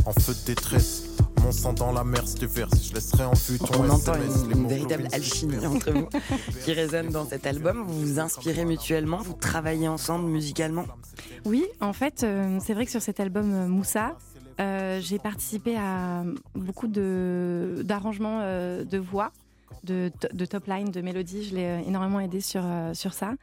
en 0.08 0.12
feu 0.13 0.34
de 0.34 0.44
détresse. 0.48 1.04
Mon 1.44 1.52
sang 1.52 1.72
dans 1.72 1.92
la 1.92 2.04
mer, 2.04 2.24
je 2.25 2.48
verse, 2.48 2.88
je 2.90 2.92
laisserai 2.96 3.25
en 3.25 3.34
vue 3.34 3.60
ton 3.60 3.84
On 3.84 3.90
entend 3.92 4.16
SMS, 4.16 4.38
une, 4.42 4.48
les 4.50 4.56
une 4.56 4.62
mots 4.63 4.70
véritable 4.70 5.08
alchimie 5.13 5.63
entre 5.63 5.92
vous 5.92 6.10
qui 6.66 6.74
résonne 6.74 7.10
dans 7.10 7.28
cet 7.28 7.46
album. 7.46 7.84
Vous 7.86 8.00
vous 8.00 8.20
inspirez 8.20 8.66
mutuellement, 8.66 9.18
vous 9.18 9.34
travaillez 9.34 9.88
ensemble 9.88 10.25
musicalement. 10.32 10.86
Oui, 11.46 11.63
en 11.80 11.94
fait, 11.94 12.24
euh, 12.24 12.58
c'est 12.60 12.74
vrai 12.74 12.86
que 12.86 12.92
sur 12.92 13.04
cet 13.04 13.20
album 13.20 13.54
euh, 13.54 13.68
Moussa, 13.68 14.18
euh, 14.60 15.00
j'ai 15.00 15.20
participé 15.20 15.78
à 15.78 16.24
beaucoup 16.56 16.88
de 16.88 17.84
d'arrangements 17.86 18.40
euh, 18.42 18.84
de 18.84 18.98
voix, 18.98 19.32
de, 19.84 20.12
de 20.34 20.46
top 20.46 20.66
line, 20.66 20.90
de 20.90 21.02
mélodies. 21.02 21.50
Je 21.50 21.56
l'ai 21.56 21.84
énormément 21.86 22.20
aidé 22.20 22.42
sur, 22.42 22.63
euh, 22.66 22.96
sur 22.96 23.13
ça. 23.13 23.36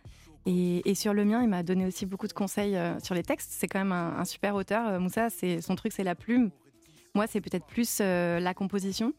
Et, 0.47 0.95
sur 0.95 1.13
le 1.13 1.25
mien, 1.25 1.43
il 1.43 1.49
m'a 1.49 1.63
donné 1.63 1.87
aussi 1.87 2.07
beaucoup 2.07 2.27
de 2.27 2.33
conseils 2.33 2.77
euh, 2.77 2.99
sur 3.01 3.15
les 3.15 3.23
textes. 3.23 3.51
C'est 3.53 3.69
quand 3.69 3.79
même 3.79 3.93
un, 3.93 4.19
un 4.19 4.25
super 4.25 4.55
auteur. 4.55 4.89
Euh, 4.89 4.99
Moussa, 4.99 5.29
son 5.61 5.75
truc, 5.75 5.93
c'est 5.93 6.05
la 6.05 6.15
plume. 6.15 6.51
Moi, 7.15 7.27
c'est 7.27 7.41
peut-être 7.41 7.67
plus 7.67 7.99
euh, 8.01 8.41
la 8.41 8.55
composition. 8.55 9.13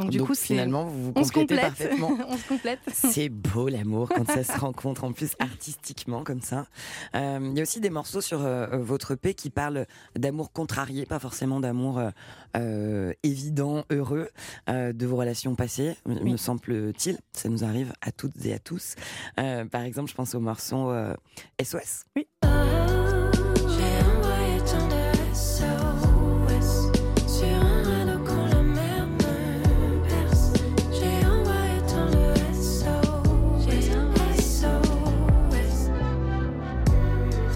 Donc, 0.00 0.10
du 0.10 0.18
Donc 0.18 0.26
coup, 0.28 0.34
c'est 0.34 0.46
finalement, 0.46 0.84
vous 0.84 1.04
vous 1.04 1.12
complétez 1.12 1.40
complète. 1.40 1.60
parfaitement. 1.60 2.18
on 2.28 2.36
se 2.36 2.48
complète. 2.48 2.80
C'est 2.92 3.28
beau 3.28 3.68
l'amour 3.68 4.08
quand 4.08 4.26
ça 4.26 4.42
se 4.44 4.58
rencontre 4.58 5.04
en 5.04 5.12
plus 5.12 5.30
artistiquement 5.38 6.24
comme 6.24 6.40
ça. 6.40 6.66
Euh, 7.14 7.38
Il 7.42 7.56
y 7.56 7.60
a 7.60 7.62
aussi 7.62 7.80
des 7.80 7.90
morceaux 7.90 8.20
sur 8.20 8.42
euh, 8.44 8.66
votre 8.78 9.12
EP 9.12 9.34
qui 9.34 9.50
parlent 9.50 9.86
d'amour 10.16 10.52
contrarié, 10.52 11.06
pas 11.06 11.18
forcément 11.18 11.60
d'amour 11.60 11.98
euh, 11.98 12.10
euh, 12.56 13.12
évident, 13.22 13.84
heureux, 13.90 14.28
euh, 14.68 14.92
de 14.92 15.06
vos 15.06 15.16
relations 15.16 15.54
passées, 15.54 15.96
me- 16.06 16.20
Oui. 16.22 16.32
me 16.32 16.36
semble-t-il. 16.36 17.18
Ça 17.32 17.48
nous 17.48 17.64
arrive 17.64 17.92
à 18.00 18.12
toutes 18.12 18.44
et 18.44 18.52
à 18.54 18.58
tous. 18.58 18.94
Euh, 19.38 19.64
par 19.66 19.82
exemple, 19.82 20.10
je 20.10 20.14
pense 20.14 20.34
au 20.34 20.40
morceau 20.40 20.90
euh, 20.90 21.14
SOS. 21.62 22.04
J'ai 22.16 22.26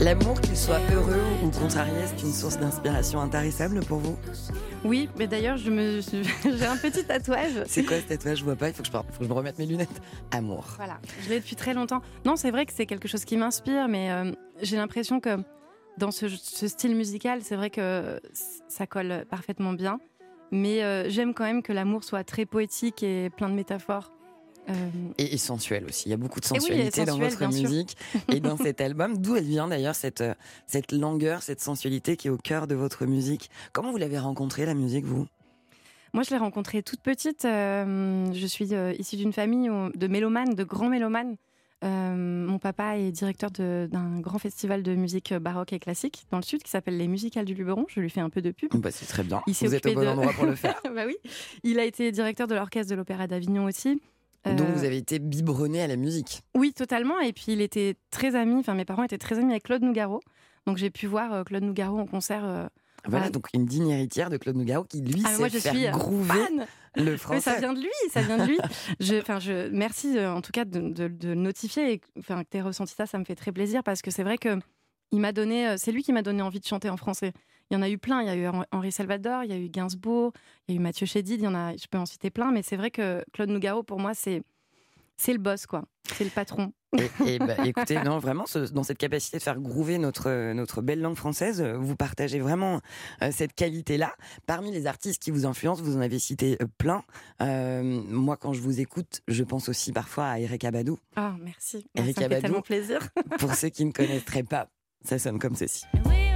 L'amour, 0.05 0.39
qu'il 0.39 0.55
soit 0.55 0.81
heureux 0.93 1.23
ou 1.43 1.49
contrarié, 1.49 1.95
c'est 2.05 2.27
une 2.27 2.33
source 2.35 2.59
d'inspiration 2.59 3.23
intarissable 3.23 3.81
pour 3.87 4.01
vous? 4.01 4.19
Oui, 4.85 5.09
mais 5.17 5.27
d'ailleurs, 5.27 5.57
je 5.57 5.71
me, 5.71 6.03
j'ai 6.45 6.67
un 6.67 6.77
petit 6.77 7.05
tatouage. 7.05 7.63
C'est 7.67 7.85
quoi 7.85 7.97
ce 7.97 8.09
tatouage? 8.09 8.41
Je 8.41 8.45
vois 8.45 8.55
pas, 8.55 8.69
il 8.69 8.75
faut 8.75 8.83
que 8.83 8.89
je, 8.89 8.93
faut 8.93 9.03
que 9.03 9.25
je 9.25 9.29
me 9.31 9.33
remette 9.33 9.59
mes 9.59 9.65
lunettes. 9.65 10.03
Amour. 10.31 10.67
Voilà, 10.77 10.99
je 11.23 11.31
l'ai 11.31 11.41
depuis 11.41 11.57
très 11.57 11.73
longtemps. 11.73 12.03
Non, 12.27 12.37
c'est 12.37 12.51
vrai 12.51 12.67
que 12.67 12.75
c'est 12.75 12.85
quelque 12.85 13.09
chose 13.09 13.25
qui 13.25 13.39
m'inspire, 13.39 13.89
mais 13.89 14.11
euh, 14.11 14.31
j'ai 14.61 14.77
l'impression 14.77 15.21
que 15.21 15.39
dans 15.97 16.11
ce, 16.11 16.29
ce 16.29 16.69
style 16.69 16.95
musical, 16.95 17.41
c'est 17.43 17.57
vrai 17.57 17.71
que 17.71 18.21
ça 18.69 18.87
colle 18.87 19.25
parfaitement 19.31 19.73
bien. 19.73 20.01
Mais 20.51 20.85
euh, 20.85 21.09
j'aime 21.09 21.33
quand 21.33 21.45
même 21.45 21.63
que 21.63 21.73
l'amour 21.73 22.05
soit 22.05 22.25
très 22.25 22.45
poétique 22.45 23.03
et 23.03 23.31
plein 23.31 23.49
de 23.49 23.55
métaphores. 23.55 24.14
Euh, 24.71 24.89
Et, 25.19 25.35
et 25.35 25.39
sensuel 25.39 25.85
aussi. 25.85 26.09
Il 26.09 26.11
y 26.11 26.15
a 26.15 26.17
beaucoup 26.17 26.41
de 26.41 26.47
oui, 26.51 26.59
sensualité 26.61 27.05
dans 27.05 27.19
votre 27.19 27.47
musique 27.49 27.97
et 28.33 28.41
dans 28.41 28.57
cet 28.57 28.81
album. 28.81 29.19
D'où 29.19 29.37
elle 29.37 29.45
vient 29.45 29.69
d'ailleurs 29.69 29.95
cette, 29.95 30.23
euh, 30.23 30.35
cette 30.67 30.93
langueur, 30.93 31.43
cette 31.43 31.61
sensualité 31.61 32.17
qui 32.17 32.29
est 32.29 32.31
au 32.31 32.39
cœur 32.39 32.67
de 32.67 32.75
votre 32.75 33.05
musique? 33.07 33.51
Comment 33.73 33.91
vous 33.91 33.99
l'avez 33.99 34.19
rencontrée 34.19 34.65
la 34.65 34.75
musique, 34.75 35.05
vous? 35.05 35.27
Moi, 36.15 36.23
je 36.23 36.31
l'ai 36.31 36.39
rencontrée 36.39 36.83
toute 36.83 37.01
petite. 37.01 37.45
Euh, 37.45 38.33
je 38.33 38.47
suis 38.47 38.73
euh, 38.75 38.95
issue 38.99 39.17
d'une 39.17 39.33
famille 39.33 39.69
de 39.95 40.07
mélomanes, 40.07 40.55
de 40.55 40.65
grands 40.65 40.89
mélomanes. 40.89 41.37
Euh, 41.85 42.15
mon 42.47 42.59
papa 42.59 42.97
est 42.97 43.11
directeur 43.11 43.51
d'un 43.51 44.21
grand 44.21 44.39
festival 44.39 44.83
de 44.83 44.95
musique 44.95 45.35
baroque 45.35 45.75
et 45.75 45.79
classique 45.79 46.25
dans 46.31 46.39
le 46.39 46.43
sud 46.43 46.63
qui 46.63 46.71
s'appelle 46.71 46.97
les 46.97 47.09
Musicales 47.09 47.45
du 47.45 47.53
Luberon. 47.53 47.85
Je 47.89 48.01
lui 48.01 48.09
fais 48.09 48.21
un 48.23 48.31
peu 48.31 48.41
de 48.41 48.53
pub. 48.53 48.75
Bah, 48.77 48.91
c'est 48.91 49.05
très 49.05 49.23
bien. 49.23 49.43
Il 49.47 49.53
Vous 49.55 49.75
êtes 49.75 49.85
au 49.85 49.93
bon 49.93 50.01
de- 50.01 50.07
endroit 50.07 50.33
pour 50.33 50.47
le 50.47 50.55
faire. 50.55 50.81
bah 50.95 51.03
oui. 51.07 51.17
Il 51.63 51.79
a 51.79 51.85
été 51.85 52.11
directeur 52.11 52.47
de 52.47 52.55
l'orchestre 52.55 52.91
de 52.91 52.95
l'Opéra 52.97 53.27
d'Avignon 53.27 53.65
aussi. 53.67 54.01
Donc 54.45 54.69
Euh, 54.69 54.73
vous 54.75 54.85
avez 54.85 54.97
été 54.99 55.19
biberonné 55.19 55.81
à 55.83 55.87
la 55.87 55.97
musique. 55.97 56.43
Oui, 56.55 56.73
totalement. 56.73 57.19
Et 57.21 57.33
puis 57.33 57.47
il 57.49 57.61
était 57.61 57.97
très 58.11 58.35
ami, 58.35 58.57
enfin 58.57 58.75
mes 58.75 58.85
parents 58.85 59.03
étaient 59.05 59.19
très 59.19 59.39
amis 59.39 59.53
avec 59.53 59.65
Claude 59.65 59.83
Nougaro. 59.83 60.21
Donc 60.67 60.77
j'ai 60.77 60.91
pu 60.91 61.07
voir 61.07 61.33
euh, 61.33 61.45
Claude 61.45 61.63
Nougaro 61.65 61.99
en 61.99 62.07
concert. 62.07 62.45
euh, 62.45 62.67
Voilà, 63.07 63.27
Ouais. 63.27 63.31
donc 63.31 63.49
une 63.55 63.65
digne 63.67 63.89
héritière 63.91 64.31
de 64.31 64.37
Claude 64.37 64.57
Nougaro 64.57 64.85
qui 64.85 65.01
lui 65.03 65.23
Ah, 65.25 65.31
sait 65.31 65.39
moi 65.39 65.49
je 65.49 65.59
faire 65.59 65.75
suis 65.75 65.89
groover 65.91 66.29
fan. 66.29 66.67
le 66.97 67.05
Mais 67.13 67.17
français. 67.17 67.41
ça 67.41 67.59
vient 67.59 67.73
de 67.75 67.81
lui, 67.81 67.89
ça 68.11 68.23
vient 68.23 68.39
de 68.39 68.45
lui. 68.45 68.59
Je, 69.01 69.17
je, 69.41 69.69
merci 69.71 70.19
en 70.21 70.41
tout 70.41 70.53
cas 70.53 70.65
de, 70.65 70.79
de- 71.09 71.35
notifier 71.35 71.93
et 71.93 71.99
que 71.99 72.07
tu 72.51 72.57
aies 72.57 72.63
ressenti 72.63 72.95
ça, 72.95 73.07
ça 73.07 73.19
me 73.19 73.25
fait 73.25 73.35
très 73.35 73.53
plaisir 73.53 73.83
parce 73.83 74.01
que 74.03 74.11
c'est 74.11 74.23
vrai 74.25 74.39
que 74.39 74.59
il 75.13 75.21
m'a 75.21 75.33
donné, 75.33 75.77
c'est 75.79 75.93
lui 75.93 76.03
qui 76.03 76.13
m'a 76.13 76.23
donné 76.23 76.43
envie 76.43 76.61
de 76.61 76.67
chanter 76.67 76.89
en 76.91 76.97
français. 76.97 77.33
Il 77.71 77.75
y 77.75 77.77
en 77.77 77.83
a 77.83 77.89
eu 77.89 77.99
plein, 77.99 78.21
il 78.23 78.27
y 78.27 78.31
a 78.31 78.37
eu 78.37 78.45
Hen- 78.47 78.65
Henri 78.73 78.93
Salvador, 78.93 79.45
il 79.45 79.51
y 79.51 79.55
a 79.55 79.59
eu 79.59 79.69
Gainsbourg, 79.69 80.33
il 80.69 80.75
y 80.75 80.77
a 80.77 80.81
eu 80.81 80.83
Mathieu 80.83 81.07
Chédid, 81.07 81.41
il 81.41 81.45
y 81.45 81.49
en 81.49 81.55
a, 81.55 81.77
je 81.77 81.87
peux 81.91 81.99
en 81.99 82.07
citer 82.07 82.31
plein, 82.31 82.51
mais 82.53 82.63
c'est 82.63 82.77
vrai 82.77 82.91
que 82.91 83.25
Claude 83.33 83.49
Nougaro 83.49 83.83
pour 83.83 83.99
moi 84.01 84.13
c'est 84.15 84.43
c'est 85.17 85.33
le 85.33 85.39
boss 85.39 85.67
quoi, 85.67 85.85
c'est 86.17 86.25
le 86.25 86.31
patron. 86.31 86.73
Et, 87.27 87.35
et 87.35 87.39
bah, 87.41 87.55
écoutez, 87.65 88.01
non, 88.03 88.19
vraiment, 88.21 88.47
ce- 88.47 88.71
dans 88.73 88.83
cette 88.85 88.99
capacité 88.99 89.39
de 89.39 89.43
faire 89.43 89.59
groover 89.59 89.99
notre, 89.99 90.53
notre 90.53 90.81
belle 90.83 91.01
langue 91.01 91.17
française, 91.17 91.61
vous 91.63 91.97
partagez 91.97 92.39
vraiment 92.39 92.81
euh, 93.23 93.31
cette 93.33 93.53
qualité-là. 93.55 94.13
Parmi 94.47 94.71
les 94.71 94.87
artistes 94.87 95.21
qui 95.23 95.33
vous 95.33 95.45
influencent, 95.47 95.83
vous 95.83 95.97
en 95.97 96.01
avez 96.01 96.21
cité 96.21 96.57
euh, 96.63 96.67
plein. 96.79 97.03
Euh, 97.43 97.83
moi, 97.83 98.37
quand 98.37 98.53
je 98.53 98.61
vous 98.61 98.81
écoute, 98.81 99.23
je 99.27 99.43
pense 99.43 99.69
aussi 99.69 99.93
parfois 99.93 100.27
à 100.27 100.39
Eric 100.39 100.65
Abadou. 100.65 100.99
Ah 101.17 101.35
merci, 101.43 101.85
Eric 101.97 102.15
ça 102.17 102.23
me 102.25 102.29
fait 102.29 102.35
Abadou. 102.37 102.43
tellement 102.43 102.63
plaisir. 102.63 103.01
Pour 103.41 103.55
ceux 103.55 103.71
qui 103.71 103.85
ne 103.85 103.91
connaîtraient 103.93 104.45
pas, 104.45 104.69
ça 105.05 105.19
sonne 105.19 105.39
comme 105.41 105.57
ceci. 105.57 105.85
We 106.07 106.34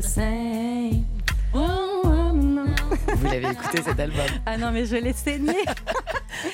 the 0.00 0.06
same. 0.06 1.04
Oh, 1.52 2.02
oh, 2.04 2.32
non. 2.32 2.66
Vous 3.16 3.24
l'avez 3.24 3.50
écouté 3.50 3.82
cet 3.82 3.98
album 3.98 4.26
Ah 4.46 4.56
non 4.56 4.70
mais 4.70 4.86
je 4.86 4.96
l'ai 4.96 5.12
saigné. 5.12 5.54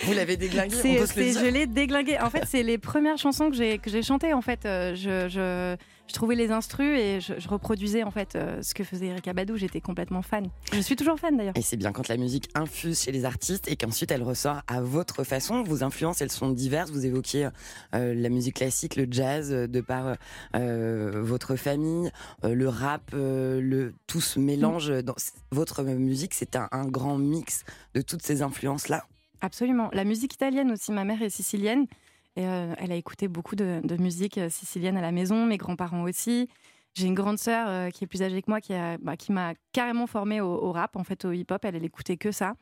Vous 0.05 0.13
l'avez 0.13 0.37
déglingué, 0.37 0.77
on 0.77 0.83
C'est, 0.83 0.97
peut 0.97 1.07
se 1.07 1.19
le 1.19 1.25
c'est- 1.27 1.31
dire 1.33 1.41
je 1.41 1.47
l'ai 1.47 1.67
déglingué. 1.67 2.19
En 2.21 2.31
fait, 2.31 2.45
c'est 2.47 2.63
les 2.63 2.79
premières 2.79 3.19
chansons 3.19 3.51
que 3.51 3.57
j'ai 3.57 3.79
que 3.79 3.91
j'ai 3.91 4.03
chantées. 4.03 4.33
En 4.33 4.43
fait, 4.43 4.65
Euh, 4.65 4.95
je, 4.95 5.29
je, 5.29 5.77
je 6.09 6.15
trouvais 6.15 6.35
les 6.35 6.51
instrus 6.51 6.99
et 6.99 7.21
je, 7.21 7.35
je 7.39 7.49
reproduisais 7.49 8.03
en 8.03 8.11
fait 8.11 8.35
euh, 8.37 8.61
ce 8.63 8.75
que 8.75 8.85
faisait 8.85 9.07
Eric 9.07 9.27
Abadou. 9.29 9.57
J'étais 9.57 9.81
complètement 9.81 10.23
fan. 10.23 10.49
Je 10.73 10.81
suis 10.81 10.97
toujours 10.97 11.19
fan 11.19 11.37
d'ailleurs. 11.37 11.57
Et 11.57 11.63
c'est 11.63 11.77
bien 11.77 11.93
quand 11.93 12.09
la 12.09 12.17
musique 12.17 12.49
infuse 12.55 13.03
chez 13.03 13.13
les 13.13 13.25
artistes 13.25 13.69
et 13.69 13.77
qu'ensuite 13.77 14.11
elle 14.11 14.23
ressort 14.23 14.63
à 14.67 14.81
votre 14.81 15.25
façon. 15.25 15.63
Vos 15.63 15.83
influences, 15.85 16.21
elles 16.23 16.31
sont 16.33 16.51
diverses. 16.51 16.91
Vous 16.91 17.05
évoquiez 17.07 17.49
euh, 17.95 18.15
la 18.15 18.29
musique 18.29 18.57
classique, 18.57 18.97
le 18.97 19.07
jazz, 19.11 19.51
de 19.51 19.81
par 19.81 20.17
votre 20.55 21.57
famille, 21.57 22.11
le 22.43 22.69
rap, 22.69 23.11
le 23.13 23.93
tout 24.07 24.21
se 24.21 24.39
mélange. 24.39 24.89
Dans 25.03 25.15
votre 25.51 25.83
musique, 25.83 26.35
c'est 26.35 26.57
un, 26.57 26.69
un 26.73 26.85
grand 26.87 27.19
mix 27.19 27.65
de 27.95 28.01
toutes 28.03 28.23
ces 28.23 28.43
influences-là. 28.43 29.05
Absolument. 29.45 29.91
La 29.93 30.05
musique 30.05 30.33
italienne 30.33 30.73
aussi. 30.73 30.91
Ma 30.91 31.05
mère 31.05 31.21
est 31.21 31.29
sicilienne 31.29 31.87
et 32.35 32.47
euh, 32.47 32.75
elle 32.79 32.91
a 32.93 32.95
écouté 32.95 33.29
beaucoup 33.29 33.57
de, 33.57 33.83
musique 34.01 34.39
euh, 34.39 34.49
sicilienne 34.49 34.97
à 34.97 35.03
la 35.03 35.13
maison. 35.13 35.45
Mes 35.45 35.59
grands-parents 35.59 36.05
aussi. 36.05 36.49
J'ai 36.95 37.09
une 37.09 37.15
grande 37.15 37.37
sœur 37.37 37.69
euh, 37.69 37.91
qui 37.91 38.05
est 38.05 38.07
plus 38.07 38.23
âgée 38.23 38.41
que 38.41 38.51
moi 38.51 38.63
qui, 38.63 38.73
bah, 38.73 39.17
m'a 39.29 39.53
carrément 39.73 40.07
formée 40.07 40.41
au, 40.41 40.73
rap, 40.73 40.97
en 40.97 41.05
fait, 41.05 41.27
au 41.27 41.33
hip-hop. 41.33 41.63
Elle, 41.63 41.77
elle 41.77 41.85
écoutait 41.85 42.17
que 42.17 42.33
ça. 42.33 42.55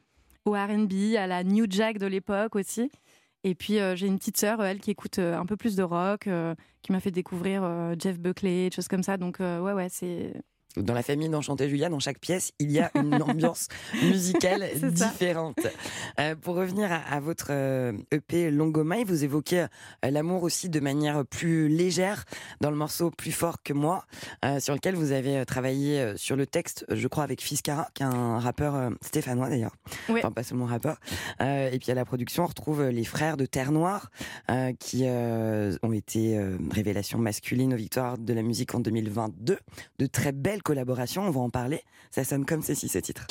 Au 0.45 0.55
RB, 0.55 1.15
à 1.17 1.29
la 1.29 1.45
New 1.45 1.67
Jack 1.71 1.99
de 1.99 2.07
l'époque 2.07 2.57
aussi. 2.57 2.91
Et 3.45 3.55
puis 3.55 3.79
j'ai 3.95 4.07
une 4.07 4.19
petite 4.19 4.37
sœur, 4.37 4.63
elle, 4.63 4.81
qui 4.81 4.91
écoute 4.91 5.19
un 5.19 5.47
peu 5.47 5.57
plus 5.57 5.77
de 5.77 5.83
rock, 5.83 6.29
qui 6.83 6.93
m'a 6.93 7.01
fait 7.01 7.11
découvrir 7.11 7.95
Jeff 7.99 8.19
Buckley, 8.19 8.69
des 8.69 8.75
choses 8.75 8.89
comme 8.89 9.03
ça. 9.05 9.17
Donc 9.17 9.39
ouais, 9.39 9.73
ouais, 9.73 9.89
c'est 9.89 10.33
Dans 10.77 10.95
la 10.95 11.03
famille 11.03 11.29
d'Enchanté 11.29 11.69
Julia, 11.69 11.91
dans 11.91 12.01
chaque 12.01 12.19
pièce, 12.19 12.53
il 12.59 12.71
y 12.73 12.79
a 12.81 12.91
une 12.95 13.23
ambiance 13.23 13.69
musicale 14.03 14.67
différente. 14.81 15.59
Euh, 16.19 16.35
pour 16.35 16.55
revenir 16.55 16.91
à, 16.91 16.97
à 16.97 17.21
votre 17.21 17.49
euh, 17.51 17.93
EP 18.11 18.51
Longomai, 18.51 19.05
vous 19.05 19.23
évoquez 19.23 19.67
euh, 20.05 20.11
l'amour 20.11 20.43
aussi 20.45 20.71
de 20.71 20.81
manière 20.81 21.27
plus 21.27 21.69
légère 21.69 22.25
dans 22.63 22.71
le 22.71 22.77
morceau 22.77 23.11
Plus 23.11 23.33
fort 23.33 23.63
que 23.63 23.73
moi, 23.75 24.05
sur 24.61 24.75
lequel 24.75 24.95
vous 24.95 25.13
avez 25.13 25.45
travaillé 25.45 26.15
sur 26.17 26.37
le 26.37 26.47
texte, 26.47 26.87
je 26.89 27.07
crois, 27.09 27.25
avec 27.25 27.43
Fiskara, 27.43 27.89
qui 27.95 28.03
est 28.03 28.07
un 28.07 28.39
rappeur 28.39 28.91
stéphanois 29.03 29.49
d'ailleurs, 29.51 29.75
Ouais. 30.09 30.21
enfin 30.21 30.31
pas 30.33 30.43
seulement 30.43 30.67
rappeur. 30.67 30.99
Et 31.41 31.79
puis 31.81 31.91
à 31.91 31.95
la 31.95 32.05
production, 32.05 32.45
on 32.45 32.47
retrouve 32.47 32.85
les 32.89 33.05
frères 33.05 33.37
de 33.37 33.45
Terre 33.47 33.73
Noire, 33.73 34.11
qui 34.79 35.05
ont 35.07 35.93
été 35.93 36.41
révélations 36.71 37.19
masculines 37.19 37.75
aux 37.75 37.77
victoires 37.77 38.19
de 38.19 38.33
la 38.33 38.43
musique 38.43 38.75
en 38.75 38.81
2022 38.81 39.59
de 39.99 40.07
très 40.07 40.33
belles 40.33 40.62
collaborations, 40.63 41.23
on 41.23 41.31
va 41.31 41.41
en 41.41 41.51
parler. 41.51 41.83
Ça 42.11 42.25
sonne 42.25 42.45
comme 42.45 42.63
ceci, 42.63 42.89
ce 42.89 42.99
titre. 42.99 43.27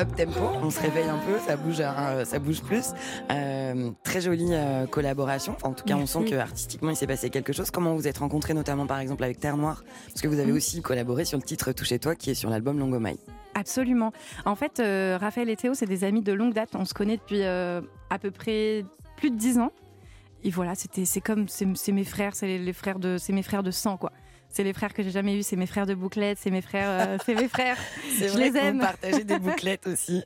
Up 0.00 0.16
tempo, 0.16 0.40
on 0.62 0.70
se 0.70 0.80
réveille 0.80 1.08
un 1.08 1.18
peu, 1.18 1.38
ça 1.46 1.56
bouge, 1.56 1.80
euh, 1.80 2.24
ça 2.24 2.38
bouge 2.38 2.60
plus. 2.62 2.90
Euh, 3.30 3.51
très 4.02 4.20
jolie 4.20 4.48
euh, 4.52 4.86
collaboration. 4.86 5.52
Enfin, 5.56 5.68
en 5.70 5.72
tout 5.74 5.84
cas, 5.84 5.96
on 5.96 6.06
sent 6.06 6.24
que 6.24 6.34
artistiquement 6.34 6.90
il 6.90 6.96
s'est 6.96 7.06
passé 7.06 7.30
quelque 7.30 7.52
chose. 7.52 7.70
Comment 7.70 7.94
vous 7.94 8.06
êtes 8.08 8.18
rencontrés, 8.18 8.54
notamment 8.54 8.86
par 8.86 8.98
exemple 8.98 9.24
avec 9.24 9.38
Terre 9.38 9.56
Noire, 9.56 9.84
parce 10.08 10.20
que 10.20 10.28
vous 10.28 10.38
avez 10.38 10.52
Mm. 10.52 10.56
aussi 10.56 10.82
collaboré 10.82 11.24
sur 11.24 11.38
le 11.38 11.44
titre 11.44 11.72
Touche 11.72 11.92
toi, 12.00 12.14
qui 12.14 12.30
est 12.30 12.34
sur 12.34 12.50
l'album 12.50 12.78
Longomai. 12.78 13.16
Absolument. 13.54 14.12
En 14.46 14.54
fait, 14.54 14.80
euh, 14.80 15.18
Raphaël 15.20 15.48
et 15.50 15.56
Théo, 15.56 15.74
c'est 15.74 15.86
des 15.86 16.04
amis 16.04 16.22
de 16.22 16.32
longue 16.32 16.54
date. 16.54 16.70
On 16.74 16.84
se 16.84 16.94
connaît 16.94 17.16
depuis 17.18 17.42
euh, 17.42 17.80
à 18.10 18.18
peu 18.18 18.30
près 18.30 18.84
plus 19.16 19.30
de 19.30 19.36
dix 19.36 19.58
ans. 19.58 19.72
Et 20.44 20.50
voilà, 20.50 20.74
c'était, 20.74 21.04
c'est 21.04 21.20
comme, 21.20 21.48
c'est, 21.48 21.66
c'est 21.74 21.92
mes 21.92 22.04
frères, 22.04 22.34
c'est 22.34 22.46
les, 22.46 22.58
les 22.58 22.72
frères 22.72 22.98
de, 22.98 23.16
c'est 23.18 23.32
mes 23.32 23.42
frères 23.42 23.62
de 23.62 23.70
sang, 23.70 23.96
quoi. 23.96 24.10
C'est 24.52 24.64
les 24.64 24.72
frères 24.72 24.92
que 24.94 25.02
j'ai 25.02 25.10
jamais 25.10 25.36
eus, 25.36 25.42
c'est 25.42 25.56
mes 25.56 25.66
frères 25.66 25.86
de 25.86 25.94
bouclette, 25.94 26.38
c'est 26.38 26.50
mes 26.50 26.60
frères, 26.62 26.88
euh, 26.88 27.18
c'est 27.24 27.34
mes 27.34 27.48
frères. 27.48 27.76
Je 28.18 28.26
vrai 28.26 28.50
les 28.50 28.56
aime. 28.58 28.76
vous 28.76 28.82
partagez 28.82 29.24
des 29.24 29.38
bouclettes 29.40 29.86
aussi, 29.86 30.22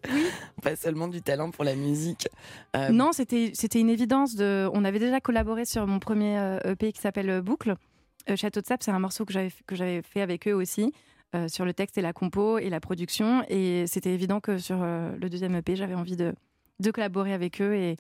pas 0.63 0.77
seulement 0.77 1.09
du 1.09 1.23
talent 1.23 1.51
pour 1.51 1.65
la 1.65 1.75
musique. 1.75 2.29
Euh, 2.77 2.91
Non, 2.91 3.13
c'était, 3.13 3.53
c'était 3.55 3.81
une 3.81 3.91
évidence. 3.91 4.35
De, 4.35 4.69
on 4.73 4.85
avait 4.85 4.99
déjà 4.99 5.21
collaboré 5.21 5.65
sur 5.65 5.87
mon 5.87 5.99
premier 5.99 6.39
euh, 6.39 6.59
EP 6.73 6.93
qui 6.93 7.01
s'appelle 7.01 7.41
Boucle. 7.41 7.75
Château 8.35 8.61
de 8.61 8.67
sable, 8.67 8.83
c'est 8.83 8.91
un 8.91 8.99
morceau 8.99 9.25
que 9.25 9.33
j'avais, 9.33 9.53
que 9.67 9.77
j'avais 9.77 10.03
fait 10.03 10.21
avec 10.21 10.49
eux 10.49 10.53
aussi. 10.55 10.93
euh, 11.35 11.49
sur 11.49 11.65
le 11.65 11.75
texte 11.75 11.99
et 11.99 12.03
la 12.03 12.13
compo 12.13 12.59
et 12.59 12.71
la 12.71 12.81
production. 12.81 13.45
Et 13.49 13.87
c'était 13.87 14.13
évident 14.13 14.41
que 14.41 14.59
sur 14.59 14.79
euh, 14.83 15.13
le 15.21 15.29
deuxième 15.29 15.55
EP, 15.57 15.77
j'avais 15.77 15.95
envie 15.95 16.17
de, 16.17 16.35
de 16.81 16.91
collaborer 16.91 17.33
avec 17.33 17.61
eux. 17.61 17.75
Et, 17.75 17.97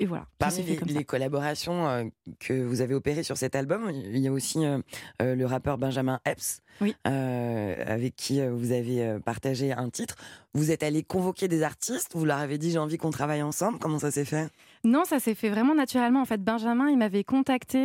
et 0.00 0.06
voilà. 0.06 0.22
ça 0.40 0.48
Parmi 0.48 0.78
les, 0.86 1.04
collaborations 1.04 1.86
euh, 1.86 2.04
que 2.38 2.54
vous 2.54 2.80
avez 2.80 2.94
opérées 2.94 3.22
sur 3.22 3.36
cet 3.36 3.54
album, 3.54 3.90
il 3.92 4.16
y 4.18 4.28
a 4.28 4.32
aussi 4.32 4.64
euh, 4.64 4.78
euh, 5.20 5.34
le 5.34 5.44
rappeur 5.44 5.76
Benjamin 5.76 6.20
Epps, 6.24 6.62
Oui. 6.80 6.96
avec 7.04 8.16
qui 8.16 8.40
vous 8.46 8.72
avez 8.72 9.18
partagé 9.24 9.72
un 9.72 9.90
titre. 9.90 10.16
Vous 10.54 10.70
êtes 10.70 10.82
allé 10.82 11.02
convoquer 11.02 11.48
des 11.48 11.62
artistes, 11.62 12.12
vous 12.14 12.24
leur 12.24 12.38
avez 12.38 12.56
dit 12.56 12.70
j'ai 12.70 12.78
envie 12.78 12.96
qu'on 12.96 13.10
travaille 13.10 13.42
ensemble. 13.42 13.78
Comment 13.78 13.98
ça 13.98 14.10
s'est 14.10 14.24
fait? 14.24 14.48
Non, 14.84 15.04
ça 15.04 15.20
s'est 15.20 15.34
fait 15.34 15.50
vraiment 15.50 15.74
naturellement. 15.74 16.22
En 16.22 16.24
fait, 16.24 16.42
Benjamin, 16.42 16.88
il 16.88 16.96
m'avait 16.96 17.24
contacté 17.24 17.78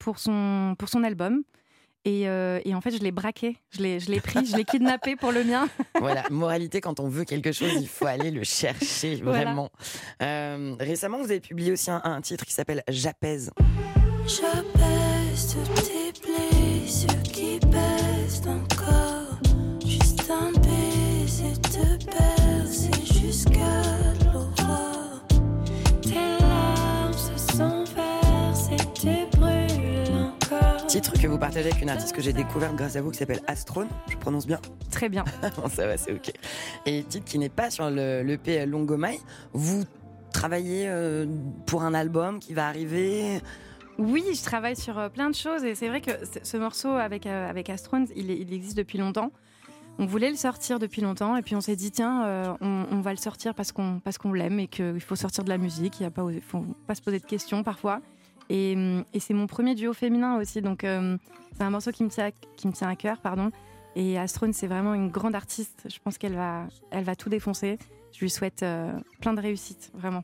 pour, 0.00 0.18
son, 0.18 0.74
pour 0.76 0.88
son 0.88 1.04
album. 1.04 1.44
Et, 2.06 2.28
euh, 2.28 2.60
et 2.66 2.74
en 2.74 2.80
fait, 2.82 2.90
je 2.90 2.98
l'ai 2.98 3.12
braqué, 3.12 3.56
je 3.70 3.80
l'ai, 3.80 3.98
je 3.98 4.10
l'ai 4.10 4.20
pris, 4.20 4.44
je 4.44 4.56
l'ai 4.56 4.64
kidnappé 4.64 5.16
pour 5.16 5.32
le 5.32 5.42
mien. 5.42 5.68
Voilà, 6.00 6.24
moralité, 6.30 6.80
quand 6.82 7.00
on 7.00 7.08
veut 7.08 7.24
quelque 7.24 7.50
chose, 7.52 7.70
il 7.80 7.88
faut 7.88 8.06
aller 8.06 8.30
le 8.30 8.44
chercher, 8.44 9.16
Voilà. 9.22 9.44
vraiment. 9.44 9.70
Euh, 10.22 10.74
récemment, 10.78 11.18
vous 11.18 11.30
avez 11.30 11.40
publié 11.40 11.72
aussi 11.72 11.90
un, 11.90 12.02
un 12.04 12.20
titre 12.20 12.44
qui 12.44 12.52
s'appelle 12.52 12.82
J'apaise. 12.88 13.50
J'apaise 14.26 15.56
que 31.24 31.28
vous 31.30 31.38
partagez 31.38 31.70
avec 31.70 31.80
une 31.80 31.88
artiste 31.88 32.14
que 32.14 32.20
j'ai 32.20 32.34
découverte 32.34 32.76
grâce 32.76 32.96
à 32.96 33.00
vous 33.00 33.10
qui 33.10 33.16
s'appelle 33.16 33.40
Astrone, 33.46 33.88
je 34.10 34.16
prononce 34.18 34.46
bien 34.46 34.60
Très 34.90 35.08
bien. 35.08 35.24
Bon, 35.56 35.70
ça 35.70 35.86
va, 35.86 35.96
c'est 35.96 36.12
ok. 36.12 36.30
Et 36.84 37.02
titre 37.02 37.24
qui 37.24 37.38
n'est 37.38 37.48
pas 37.48 37.70
sur 37.70 37.88
le 37.88 38.22
l'EP 38.22 38.66
Longomai. 38.66 39.18
Vous 39.54 39.84
travaillez 40.34 40.86
euh, 40.86 41.24
pour 41.64 41.82
un 41.82 41.94
album 41.94 42.40
qui 42.40 42.52
va 42.52 42.66
arriver? 42.66 43.40
Oui, 43.96 44.22
je 44.34 44.42
travaille 44.42 44.76
sur 44.76 44.98
euh, 44.98 45.08
plein 45.08 45.30
de 45.30 45.34
choses 45.34 45.64
et 45.64 45.74
c'est 45.74 45.88
vrai 45.88 46.02
que 46.02 46.10
ce 46.42 46.56
morceau 46.58 46.90
avec, 46.90 47.26
euh, 47.26 47.48
avec 47.48 47.70
Astrones, 47.70 48.08
il, 48.14 48.52
existe 48.52 48.76
depuis 48.76 48.98
longtemps. 48.98 49.32
On 49.98 50.04
voulait 50.04 50.30
le 50.30 50.36
sortir 50.36 50.78
depuis 50.78 51.00
longtemps 51.00 51.36
et 51.36 51.42
puis 51.42 51.56
on 51.56 51.62
s'est 51.62 51.76
dit 51.76 51.90
tiens, 51.90 52.26
euh, 52.26 52.52
on, 52.60 52.84
on 52.90 53.00
va 53.00 53.12
le 53.12 53.16
sortir 53.16 53.54
parce 53.54 53.72
qu'on 53.72 53.98
parce 54.00 54.18
qu'on 54.18 54.34
l'aime 54.34 54.60
et 54.60 54.66
qu'il 54.66 55.00
faut 55.00 55.16
sortir 55.16 55.42
de 55.42 55.48
la 55.48 55.56
musique. 55.56 56.00
Il 56.00 56.02
y 56.02 56.06
a 56.06 56.10
pas, 56.10 56.26
faut 56.46 56.66
pas 56.86 56.94
se 56.94 57.00
poser 57.00 57.18
de 57.18 57.24
questions 57.24 57.62
parfois. 57.62 58.02
Et, 58.50 58.72
et 59.12 59.20
c'est 59.20 59.34
mon 59.34 59.46
premier 59.46 59.74
duo 59.74 59.92
féminin 59.92 60.38
aussi, 60.38 60.60
donc 60.62 60.84
euh, 60.84 61.16
c'est 61.56 61.62
un 61.62 61.70
morceau 61.70 61.90
qui 61.92 62.04
me 62.04 62.08
tient, 62.10 62.26
à- 62.26 62.30
qui 62.56 62.66
me 62.68 62.72
tient 62.72 62.88
à 62.88 62.96
cœur, 62.96 63.18
pardon. 63.20 63.50
Et 63.96 64.18
Astrones, 64.18 64.52
c'est 64.52 64.66
vraiment 64.66 64.92
une 64.94 65.08
grande 65.08 65.34
artiste. 65.34 65.86
Je 65.88 65.98
pense 66.02 66.18
qu'elle 66.18 66.34
va, 66.34 66.66
elle 66.90 67.04
va 67.04 67.14
tout 67.16 67.28
défoncer. 67.28 67.78
Je 68.12 68.20
lui 68.20 68.30
souhaite 68.30 68.62
euh, 68.62 68.92
plein 69.20 69.34
de 69.34 69.40
réussite, 69.40 69.90
vraiment. 69.94 70.22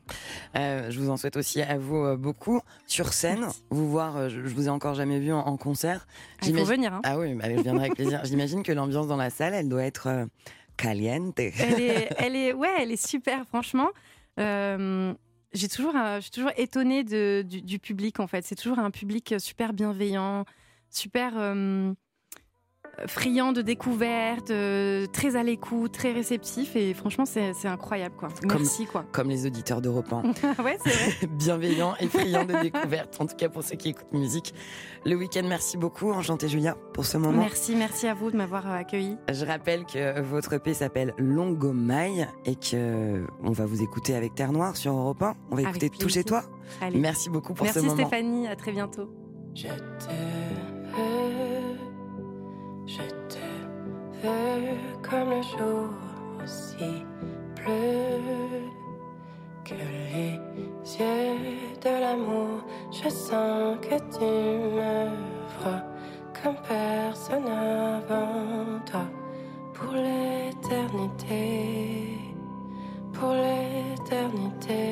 Euh, 0.55 0.89
je 0.91 0.99
vous 0.99 1.09
en 1.09 1.17
souhaite 1.17 1.35
aussi 1.35 1.61
à 1.61 1.77
vous 1.77 1.97
euh, 1.97 2.15
beaucoup. 2.17 2.61
Sur 2.87 3.11
scène, 3.11 3.41
Merci. 3.41 3.63
vous 3.69 3.89
voir, 3.89 4.29
je, 4.29 4.45
je 4.45 4.55
vous 4.55 4.67
ai 4.67 4.69
encore 4.69 4.93
jamais 4.93 5.19
vu 5.19 5.33
en, 5.33 5.39
en 5.39 5.57
concert. 5.57 6.05
Ah, 6.41 6.45
il 6.47 6.57
faut 6.57 6.63
venir. 6.65 6.93
hein. 6.93 7.01
Ah 7.03 7.17
oui, 7.19 7.33
bah, 7.33 7.45
je 7.53 7.61
viendrai 7.61 7.85
avec 7.85 7.95
plaisir. 7.95 8.21
J'imagine 8.23 8.63
que 8.63 8.71
l'ambiance 8.71 9.07
dans 9.07 9.17
la 9.17 9.29
salle, 9.29 9.53
elle 9.53 9.67
doit 9.67 9.83
être 9.83 10.27
caliente. 10.77 11.37
elle 11.39 11.81
est, 11.81 12.09
elle 12.17 12.35
est, 12.35 12.53
ouais, 12.53 12.69
elle 12.79 12.91
est 12.91 13.05
super, 13.07 13.45
franchement. 13.47 13.89
Euh, 14.39 15.13
j'ai 15.53 15.67
toujours, 15.67 15.95
un- 15.95 16.17
je 16.17 16.21
suis 16.23 16.31
toujours 16.31 16.51
étonnée 16.57 17.03
du, 17.03 17.61
du 17.61 17.79
public, 17.79 18.19
en 18.19 18.27
fait. 18.27 18.45
C'est 18.45 18.55
toujours 18.55 18.79
un 18.79 18.91
public 18.91 19.35
super 19.39 19.73
bienveillant, 19.73 20.45
super 20.89 21.33
euh, 21.37 21.93
friand 23.07 23.51
de 23.51 23.61
découvertes, 23.61 24.51
euh, 24.51 25.05
très 25.07 25.35
à 25.35 25.43
l'écoute, 25.43 25.91
très 25.91 26.11
réceptif. 26.11 26.75
Et 26.75 26.93
franchement, 26.93 27.25
c'est 27.25 27.53
c'est 27.53 27.67
incroyable, 27.67 28.15
quoi. 28.17 28.29
Merci, 28.45 28.85
quoi. 28.85 29.05
Comme 29.11 29.29
les 29.29 29.45
auditeurs 29.45 29.81
d'Europe 29.81 30.11
1. 30.11 30.21
ouais, 30.63 30.77
c'est 30.83 30.89
vrai. 30.89 31.27
Bienveillants 31.31 31.95
et 31.99 32.07
friands 32.07 32.45
de 32.45 32.61
découvertes, 32.61 33.19
en 33.19 33.25
tout 33.25 33.35
cas 33.35 33.49
pour 33.49 33.63
ceux 33.63 33.75
qui 33.75 33.89
écoutent 33.89 34.13
musique. 34.13 34.53
Le 35.05 35.15
week-end, 35.15 35.43
merci 35.47 35.77
beaucoup. 35.77 36.11
Enchanté 36.11 36.47
Julia 36.47 36.75
pour 36.93 37.05
ce 37.05 37.17
moment. 37.17 37.41
Merci, 37.41 37.75
merci 37.75 38.07
à 38.07 38.13
vous 38.13 38.31
de 38.31 38.37
m'avoir 38.37 38.67
euh, 38.67 38.75
accueilli. 38.75 39.17
Je 39.31 39.45
rappelle 39.45 39.85
que 39.85 40.21
votre 40.21 40.53
EP 40.53 40.73
s'appelle 40.73 41.13
Longomaille 41.17 42.27
et 42.45 42.55
que 42.55 43.25
on 43.43 43.51
va 43.51 43.65
vous 43.65 43.81
écouter 43.81 44.15
avec 44.15 44.35
Terre 44.35 44.51
Noire 44.51 44.77
sur 44.77 44.93
Europe 44.93 45.21
1. 45.21 45.33
On 45.51 45.55
va 45.55 45.67
Avec 45.67 45.83
écouter 45.83 45.97
Tout 45.97 46.09
chez 46.09 46.23
toi. 46.23 46.43
Allez. 46.81 46.99
Merci 46.99 47.29
beaucoup 47.29 47.53
pour 47.53 47.65
Merci 47.65 47.79
ce 47.79 47.85
moment. 47.85 47.95
Stéphanie, 48.07 48.47
à 48.47 48.55
très 48.55 48.71
bientôt. 48.71 49.09
Je 49.53 49.63
te 49.63 50.05
veux, 50.07 51.60
comme 54.21 55.29
le 55.29 55.41
jour 55.41 55.89
aussi 56.43 57.05
bleu 57.55 58.69
que 59.63 59.73
les 59.73 60.39
yeux 60.99 61.77
de 61.81 61.89
l'amour. 61.89 62.63
Je 62.91 63.09
sens 63.09 63.77
que 63.81 63.97
tu 64.15 64.23
me 64.23 65.09
vois 65.59 65.83
comme 66.41 66.57
personne 66.67 67.47
avant 67.47 68.79
toi 68.85 69.05
pour 69.73 69.93
l'éternité, 69.93 71.37
pour 73.13 73.31
l'éternité. 73.33 74.85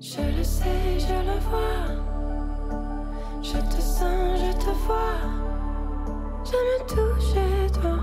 Je 0.00 0.22
le 0.36 0.44
sais, 0.44 0.98
je 0.98 1.14
le 1.14 1.38
vois. 1.50 1.86
Je 3.42 3.58
te 3.58 3.80
sens, 3.80 4.38
je 4.38 4.52
te 4.58 4.70
vois. 4.86 5.43
Je 6.54 6.60
me 6.60 6.78
touche 6.86 7.26
chez 7.32 7.80
toi. 7.80 7.96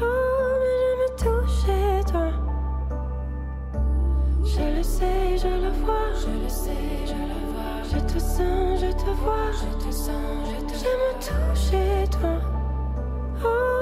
Oh, 0.00 0.52
mais 0.60 0.78
je 0.82 0.92
me 1.00 1.08
touche 1.18 1.54
chez 1.64 2.12
toi. 2.12 2.28
Je 4.44 4.76
le 4.76 4.82
sais, 4.84 5.36
je 5.36 5.48
le 5.48 5.70
vois. 5.82 6.10
Je 6.14 6.30
le 6.42 6.48
sais, 6.48 7.06
je 7.06 7.20
le 7.32 7.40
vois. 7.52 7.82
Je 7.92 7.98
te 8.12 8.18
sens, 8.20 8.80
je 8.80 8.92
te 8.92 9.10
vois. 9.22 9.50
Je 9.60 9.84
te 9.84 9.90
sens, 9.92 10.48
je 10.48 10.58
te 10.66 10.74
toi. 12.18 12.36
Oh, 13.44 13.79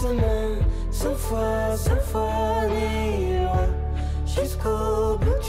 doucement, 0.00 0.56
sans 0.90 1.14
foi, 1.14 1.76
sans 1.76 1.96
foi 2.10 2.30
ni 2.68 3.38
jusqu'au 4.26 5.18
bout 5.18 5.40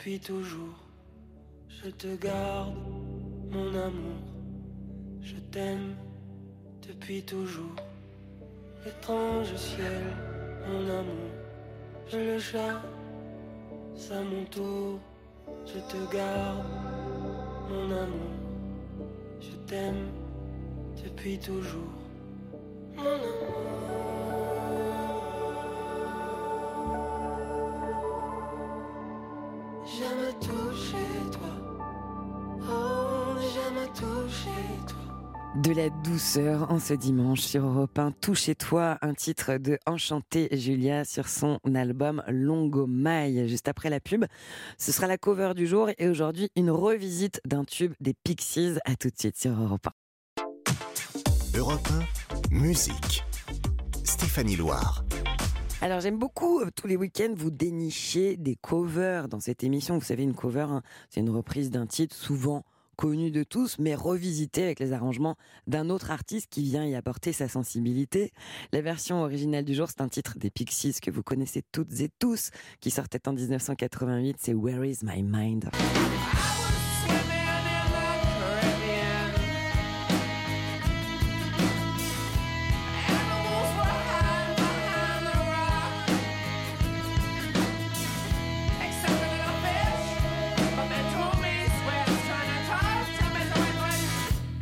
depuis 0.00 0.18
toujours. 0.18 0.78
Je 1.68 1.90
te 1.90 2.16
garde, 2.16 2.74
mon 3.50 3.68
amour. 3.68 4.22
Je 5.20 5.36
t'aime 5.52 5.94
depuis 6.88 7.22
toujours. 7.22 7.76
Étrange 8.86 9.54
ciel, 9.56 10.02
mon 10.66 10.88
amour. 10.88 11.32
Je 12.08 12.16
le 12.16 12.38
chasse 12.38 14.10
à 14.10 14.22
mon 14.22 14.44
tour. 14.46 15.00
Je 15.66 15.80
te 15.92 16.10
garde, 16.10 16.64
mon 17.68 17.84
amour. 17.84 18.32
Je 19.38 19.54
t'aime 19.66 20.08
depuis 21.04 21.38
toujours. 21.38 21.92
Mon 22.96 23.02
amour. 23.02 24.09
De 35.56 35.72
la 35.72 35.90
douceur 35.90 36.70
en 36.70 36.78
ce 36.78 36.94
dimanche 36.94 37.40
sur 37.40 37.64
Europe 37.66 37.98
1. 37.98 38.12
Touchez-toi, 38.12 38.98
un 39.02 39.14
titre 39.14 39.56
de 39.56 39.78
Enchanté 39.84 40.48
Julia 40.52 41.04
sur 41.04 41.28
son 41.28 41.58
album 41.74 42.22
Longomaille. 42.28 43.48
Juste 43.48 43.66
après 43.66 43.90
la 43.90 43.98
pub, 43.98 44.26
ce 44.78 44.92
sera 44.92 45.08
la 45.08 45.18
cover 45.18 45.54
du 45.56 45.66
jour 45.66 45.88
et 45.98 46.08
aujourd'hui 46.08 46.50
une 46.54 46.70
revisite 46.70 47.40
d'un 47.44 47.64
tube 47.64 47.94
des 47.98 48.14
Pixies. 48.14 48.78
À 48.84 48.94
tout 48.94 49.08
de 49.08 49.18
suite 49.18 49.36
sur 49.36 49.60
Europe 49.60 49.88
1. 50.36 51.58
Europe 51.58 51.88
1, 52.52 52.54
musique. 52.54 53.24
Stéphanie 54.04 54.54
Loire. 54.54 55.04
Alors 55.82 55.98
j'aime 55.98 56.18
beaucoup 56.18 56.60
euh, 56.60 56.70
tous 56.76 56.86
les 56.86 56.96
week-ends 56.96 57.34
vous 57.34 57.50
dénicher 57.50 58.36
des 58.36 58.54
covers 58.54 59.26
dans 59.26 59.40
cette 59.40 59.64
émission. 59.64 59.98
Vous 59.98 60.04
savez, 60.04 60.22
une 60.22 60.34
cover, 60.34 60.66
hein, 60.70 60.82
c'est 61.08 61.20
une 61.20 61.30
reprise 61.30 61.70
d'un 61.70 61.86
titre 61.86 62.14
souvent 62.14 62.64
connu 63.00 63.30
de 63.30 63.44
tous, 63.44 63.78
mais 63.78 63.94
revisité 63.94 64.62
avec 64.62 64.78
les 64.78 64.92
arrangements 64.92 65.36
d'un 65.66 65.88
autre 65.88 66.10
artiste 66.10 66.48
qui 66.50 66.62
vient 66.62 66.84
y 66.84 66.94
apporter 66.94 67.32
sa 67.32 67.48
sensibilité. 67.48 68.30
La 68.72 68.82
version 68.82 69.22
originale 69.22 69.64
du 69.64 69.74
jour, 69.74 69.88
c'est 69.88 70.02
un 70.02 70.08
titre 70.10 70.34
des 70.36 70.50
Pixies 70.50 71.00
que 71.00 71.10
vous 71.10 71.22
connaissez 71.22 71.62
toutes 71.72 71.98
et 72.00 72.10
tous, 72.18 72.50
qui 72.80 72.90
sortait 72.90 73.26
en 73.26 73.32
1988, 73.32 74.36
c'est 74.38 74.52
Where 74.52 74.84
is 74.84 74.98
my 75.02 75.22
mind? 75.22 75.70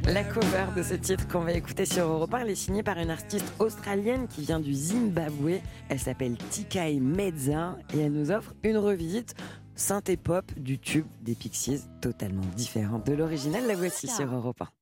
La 0.09 0.25
cover 0.25 0.64
de 0.75 0.83
ce 0.83 0.94
titre 0.94 1.29
qu'on 1.29 1.40
va 1.40 1.53
écouter 1.53 1.85
sur 1.85 2.07
Europe 2.07 2.33
1, 2.33 2.38
elle 2.38 2.51
est 2.51 2.55
signée 2.55 2.83
par 2.83 2.97
une 2.97 3.11
artiste 3.11 3.53
australienne 3.59 4.27
qui 4.27 4.40
vient 4.40 4.59
du 4.59 4.73
Zimbabwe. 4.73 5.61
Elle 5.90 6.01
s'appelle 6.01 6.38
Tikai 6.49 6.99
Meza 6.99 7.77
et 7.92 7.99
elle 7.99 8.12
nous 8.12 8.31
offre 8.31 8.55
une 8.62 8.79
revisite 8.79 9.35
synthé 9.75 10.16
pop 10.16 10.51
du 10.57 10.79
tube 10.79 11.07
des 11.21 11.35
Pixies, 11.35 11.83
totalement 12.01 12.47
différente 12.57 13.07
de 13.07 13.12
l'original. 13.12 13.66
La 13.66 13.77
voici 13.77 14.09
sur 14.09 14.35
Europe 14.35 14.62
1. 14.62 14.78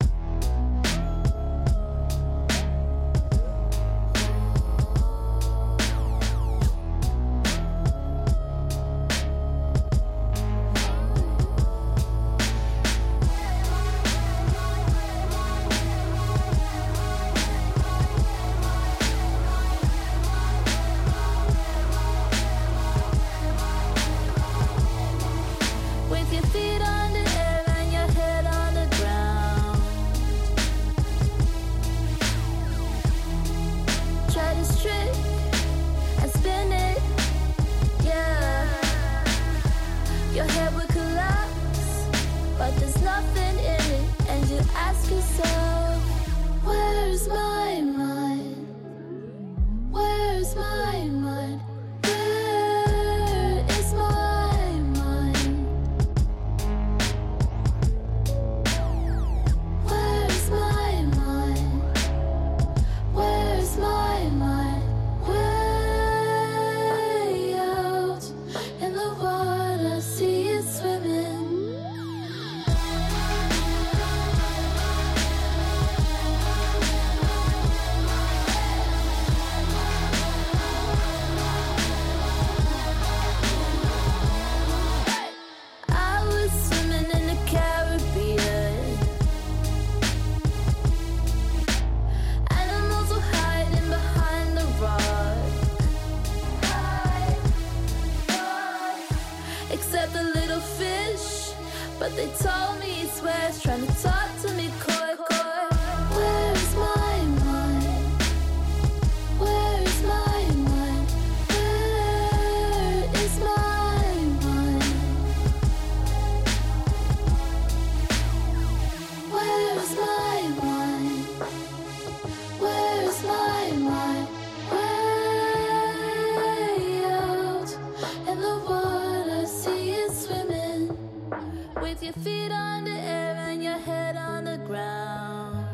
With 131.97 132.15
your 132.15 132.25
feet 132.25 132.53
on 132.53 132.85
the 132.85 132.91
air 132.91 133.37
and 133.49 133.65
your 133.65 133.79
head 133.79 134.19
on 134.19 134.45
the 134.45 134.59
ground. 134.67 135.65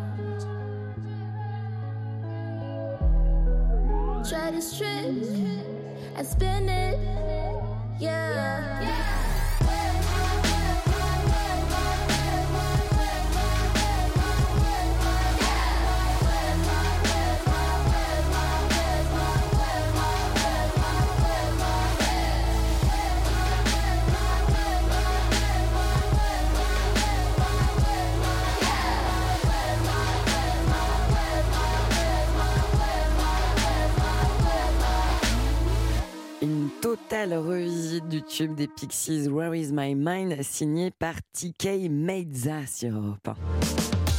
Try 4.29 4.53
this 4.53 4.79
trick 4.79 5.17
and 6.15 6.25
spin 6.25 6.69
it, 6.69 6.97
yeah. 7.99 8.83
Une 8.83 9.32
totale 37.13 37.35
revisite 37.35 38.09
du 38.09 38.23
tube 38.23 38.55
des 38.55 38.67
Pixies 38.67 39.29
Where 39.29 39.55
Is 39.55 39.71
My 39.71 39.95
Mind 39.95 40.43
signée 40.43 40.91
par 40.91 41.15
TK 41.35 41.91
Meiza 41.91 42.67
sur 42.67 42.97
Europe 42.97 43.29
1. 43.29 43.35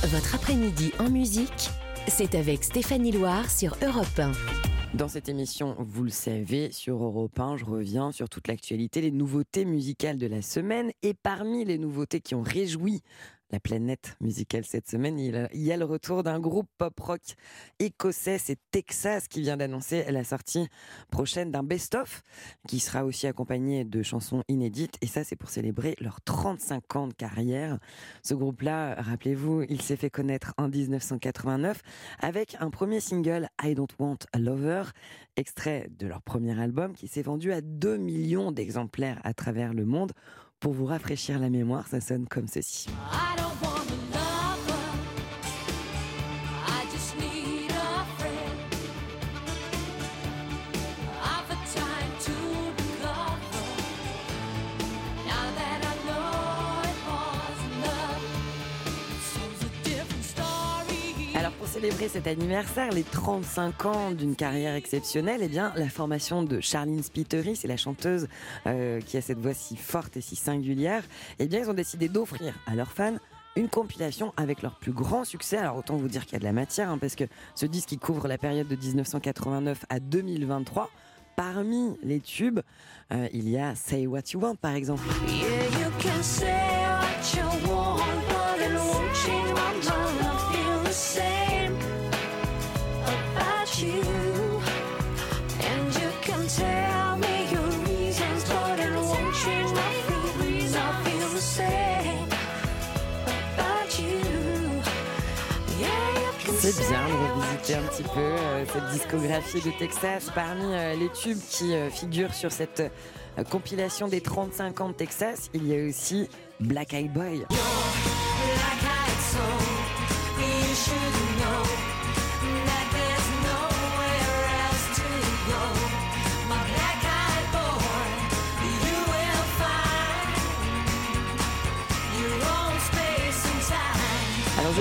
Votre 0.10 0.36
après-midi 0.36 0.92
en 1.00 1.10
musique, 1.10 1.72
c'est 2.08 2.36
avec 2.36 2.64
Stéphanie 2.64 3.12
Loire 3.12 3.50
sur 3.50 3.76
Europe 3.84 4.20
1. 4.20 4.32
Dans 4.94 5.08
cette 5.08 5.28
émission, 5.28 5.76
vous 5.80 6.04
le 6.04 6.12
savez, 6.12 6.72
sur 6.72 7.04
Europe 7.04 7.40
1, 7.40 7.58
je 7.58 7.66
reviens 7.66 8.12
sur 8.12 8.30
toute 8.30 8.48
l'actualité, 8.48 9.02
les 9.02 9.10
nouveautés 9.10 9.66
musicales 9.66 10.20
de 10.20 10.28
la 10.28 10.44
semaine. 10.44 10.92
Et 11.02 11.16
parmi 11.16 11.66
les 11.66 11.80
nouveautés 11.80 12.22
qui 12.22 12.36
ont 12.36 12.44
réjoui 12.44 13.02
la 13.54 13.60
planète 13.60 14.18
musicale 14.20 14.66
cette 14.66 14.90
semaine, 14.90 15.20
il 15.20 15.48
y 15.54 15.72
a- 15.72 15.78
le 15.78 15.86
retour 15.86 16.24
d'un 16.24 16.40
groupe 16.40 16.68
pop-rock 16.80 17.22
écossais, 17.78 18.40
c'est 18.40 18.58
Texas 18.72 19.28
qui 19.28 19.42
vient 19.42 19.58
d'annoncer 19.58 20.04
la 20.12 20.24
sortie 20.24 20.68
prochaine 21.12 21.52
d'un 21.52 21.62
best-of 21.62 22.24
qui 22.68 22.80
sera 22.80 23.06
aussi 23.06 23.28
accompagné 23.28 23.86
de 23.86 24.02
chansons 24.02 24.44
inédites. 24.48 24.96
Et 25.02 25.08
ça, 25.08 25.24
c'est 25.24 25.36
pour 25.36 25.52
célébrer 25.52 25.96
leurs 26.00 26.20
35 26.22 26.96
ans 26.96 27.08
de 27.08 27.14
carrière. 27.14 27.78
Ce 28.24 28.34
groupe-là, 28.34 28.96
rappelez-vous, 28.96 29.64
il 29.70 29.84
s'est 29.84 29.98
fait 29.98 30.10
connaître 30.10 30.56
en 30.58 30.68
1989 30.68 31.82
avec 32.20 32.58
un 32.60 32.72
premier 32.72 33.02
single, 33.02 33.50
I 33.62 33.76
Don't 33.76 33.88
Want 34.00 34.18
a 34.34 34.40
Lover, 34.40 34.84
extrait 35.36 35.90
de 36.00 36.08
leur 36.08 36.24
premier 36.24 36.60
album 36.60 36.94
qui 36.96 37.08
s'est 37.08 37.22
vendu 37.22 37.52
à 37.52 37.62
2 37.62 37.98
millions 37.98 38.52
d'exemplaires 38.52 39.22
à 39.24 39.36
travers 39.36 39.76
le 39.76 39.86
monde. 39.86 40.12
Pour 40.64 40.72
vous 40.72 40.86
rafraîchir 40.86 41.40
la 41.40 41.50
mémoire, 41.50 41.86
ça 41.90 42.00
sonne 42.00 42.26
comme 42.26 42.48
ceci. 42.48 42.88
Célébrer 61.84 62.08
cet 62.08 62.28
anniversaire, 62.28 62.92
les 62.92 63.04
35 63.04 63.86
ans 63.88 64.12
d'une 64.12 64.38
carrière 64.38 64.74
exceptionnelle, 64.74 65.42
eh 65.44 65.50
bien 65.50 65.74
la 65.76 65.90
formation 65.90 66.42
de 66.42 66.62
Charlene 66.62 67.04
Spiteri, 67.04 67.58
c'est 67.58 67.68
la 67.68 67.76
chanteuse 67.76 68.30
euh, 68.68 69.02
qui 69.02 69.18
a 69.18 69.22
cette 69.22 69.40
voix 69.40 69.54
si 69.54 69.76
forte 69.76 70.16
et 70.16 70.22
si 70.22 70.38
singulière, 70.38 71.04
eh 71.40 71.48
bien 71.48 71.60
ils 71.60 71.70
ont 71.70 71.74
décidé 71.74 72.08
d'offrir 72.08 72.54
à 72.68 72.76
leurs 72.76 72.94
fans 72.94 73.18
une 73.58 73.68
compilation 73.68 74.34
avec 74.38 74.62
leur 74.62 74.80
plus 74.80 74.94
grand 74.94 75.26
succès. 75.26 75.58
Alors 75.58 75.76
autant 75.76 75.98
vous 75.98 76.08
dire 76.08 76.24
qu'il 76.24 76.34
y 76.34 76.36
a 76.38 76.40
de 76.40 76.46
la 76.46 76.54
matière, 76.54 76.90
hein, 76.90 76.98
parce 76.98 77.16
que 77.16 77.26
ce 77.54 77.66
disque 77.66 77.90
qui 77.90 77.98
couvre 77.98 78.30
la 78.30 78.38
période 78.38 78.70
de 78.70 78.78
1989 78.78 79.84
à 79.90 80.00
2023. 80.00 80.90
Parmi 81.36 81.98
les 82.02 82.22
tubes, 82.22 82.62
euh, 83.12 83.28
il 83.34 83.50
y 83.50 83.58
a 83.58 83.76
Say 83.76 84.08
What 84.08 84.22
You 84.32 84.40
Want 84.40 84.56
par 84.56 84.76
exemple. 84.76 85.04
de 109.18 109.78
Texas. 109.78 110.32
Parmi 110.34 110.74
euh, 110.74 110.96
les 110.96 111.10
tubes 111.10 111.38
qui 111.50 111.74
euh, 111.74 111.90
figurent 111.90 112.34
sur 112.34 112.52
cette 112.52 112.80
euh, 113.38 113.44
compilation 113.44 114.08
des 114.08 114.22
35 114.22 114.82
ans 114.82 114.90
de 114.90 114.94
Texas, 114.94 115.50
il 115.54 115.68
y 115.68 115.80
a 115.80 115.88
aussi 115.88 116.28
Black 116.60 116.94
Eye 116.94 117.10
Boy. 117.10 117.46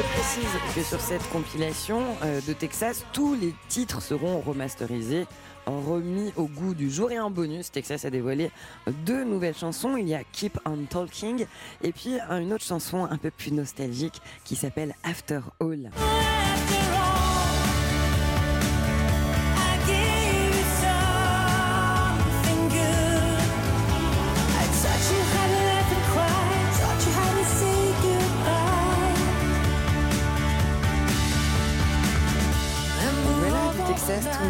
Je 0.03 0.09
précise 0.15 0.75
que 0.75 0.83
sur 0.83 1.01
cette 1.01 1.29
compilation 1.31 2.03
euh, 2.25 2.41
de 2.49 2.53
Texas, 2.53 3.05
tous 3.13 3.35
les 3.35 3.55
titres 3.69 4.03
seront 4.03 4.41
remasterisés, 4.41 5.27
remis 5.67 6.33
au 6.37 6.47
goût 6.47 6.75
du 6.75 6.91
jour. 6.91 7.13
Et 7.13 7.21
en 7.21 7.31
bonus, 7.31 7.71
Texas 7.71 8.05
a 8.05 8.11
dévoilé 8.11 8.51
deux 9.07 9.23
nouvelles 9.23 9.57
chansons. 9.57 9.97
Il 9.97 10.09
y 10.09 10.15
a 10.15 10.25
Keep 10.25 10.59
on 10.67 10.85
Talking 10.91 11.47
et 11.85 11.93
puis 11.93 12.19
une 12.31 12.53
autre 12.53 12.65
chanson 12.65 13.05
un 13.05 13.17
peu 13.17 13.31
plus 13.31 13.53
nostalgique 13.53 14.21
qui 14.45 14.57
s'appelle 14.57 14.97
After 15.05 15.41
All. 15.61 15.91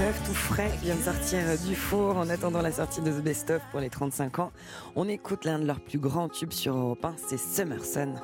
neuf, 0.03 0.21
tout 0.27 0.35
frais, 0.35 0.71
vient 0.83 0.97
de 0.97 1.03
sortir 1.03 1.39
euh, 1.47 1.57
du 1.57 1.77
four 1.77 2.17
en 2.17 2.29
attendant 2.29 2.61
la 2.61 2.73
sortie 2.73 3.01
de 3.01 3.11
The 3.13 3.23
Best 3.23 3.51
Of 3.51 3.63
pour 3.71 3.79
les 3.79 3.89
35 3.89 4.41
ans. 4.41 4.51
On 4.97 5.09
écoute 5.09 5.45
l'un 5.45 5.61
de 5.61 5.65
leurs 5.65 5.81
plus 5.81 5.99
grands 5.99 6.29
tubes 6.29 6.53
sur 6.53 6.77
Europe 6.77 7.05
1, 7.05 7.15
c'est 7.29 7.39
Summer 7.39 7.85
Sun. 7.85 8.21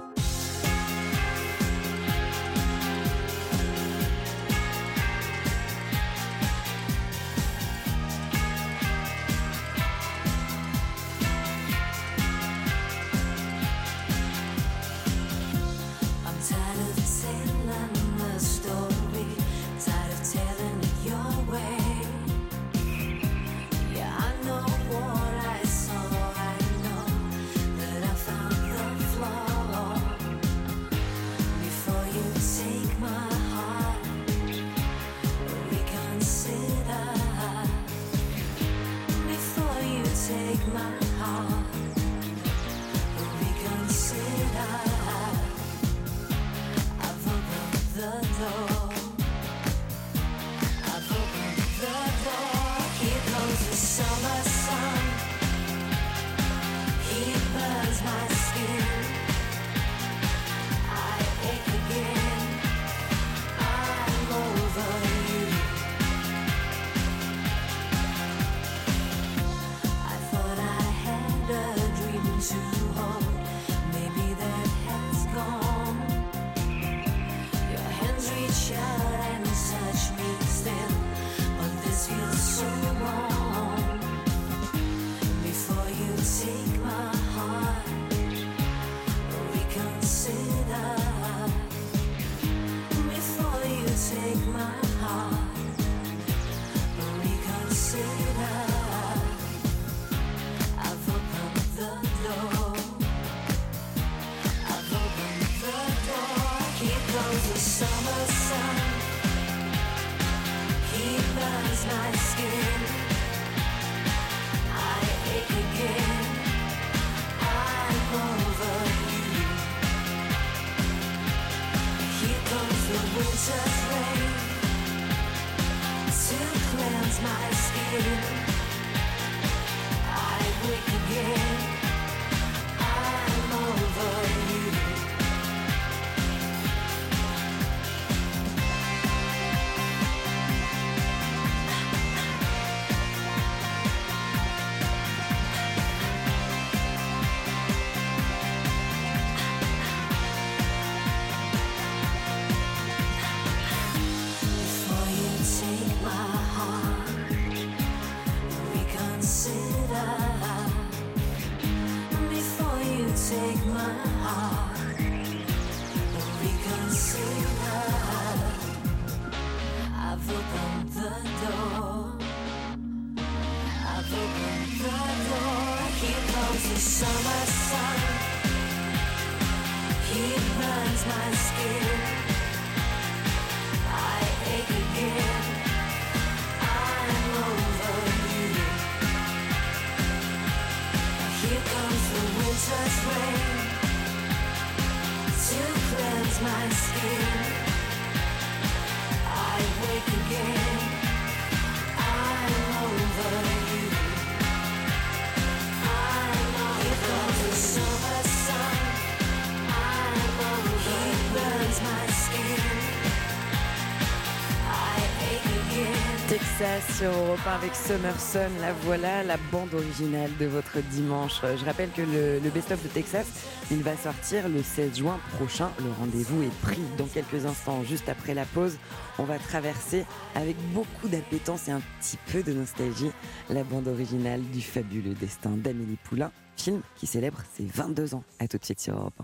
ça 216.59 216.81
sur 216.99 217.11
Europe 217.11 217.39
1 217.47 217.51
avec 217.53 217.75
Summer 217.75 218.21
Sun. 218.21 218.51
La 218.61 218.73
voilà, 218.73 219.23
la 219.23 219.37
bande 219.53 219.73
originale 219.75 220.31
de 220.41 220.47
votre 220.47 220.81
dimanche. 220.91 221.41
Je 221.43 221.65
rappelle 221.65 221.91
que 221.91 222.03
le, 222.03 222.51
best-of 222.51 222.83
de 222.83 222.89
Texas, 222.89 223.27
il 223.71 223.83
va 223.83 223.97
sortir 223.97 224.49
le 224.49 224.63
16 224.63 224.99
juin 224.99 225.21
prochain. 225.37 225.71
Le 225.79 225.91
rendez-vous 226.01 226.43
est 226.43 226.61
pris 226.63 226.83
dans 226.97 227.07
quelques 227.07 227.47
instants, 227.47 227.85
juste 227.85 228.09
après 228.09 228.35
la 228.35 228.45
pause. 228.45 228.77
On 229.21 229.25
va 229.25 229.39
traverser 229.39 230.05
avec 230.35 230.57
beaucoup 230.73 231.07
d'appétence 231.07 231.69
et 231.69 231.71
un 231.71 231.83
petit 232.01 232.19
peu 232.33 232.43
de 232.43 232.53
nostalgie 232.53 233.13
la 233.51 233.63
bande 233.63 233.87
originale 233.87 234.43
du 234.43 234.61
fabuleux 234.61 235.15
destin 235.15 235.51
d'Amélie 235.51 235.99
Poulain, 236.05 236.33
film 236.57 236.81
qui 236.97 237.07
célèbre 237.07 237.39
ses 237.57 237.67
22 237.67 238.15
ans. 238.15 238.25
À 238.41 238.49
tout 238.49 238.59
de 238.59 238.65
suite 238.65 238.81
sur 238.81 238.97
Europe 238.97 239.23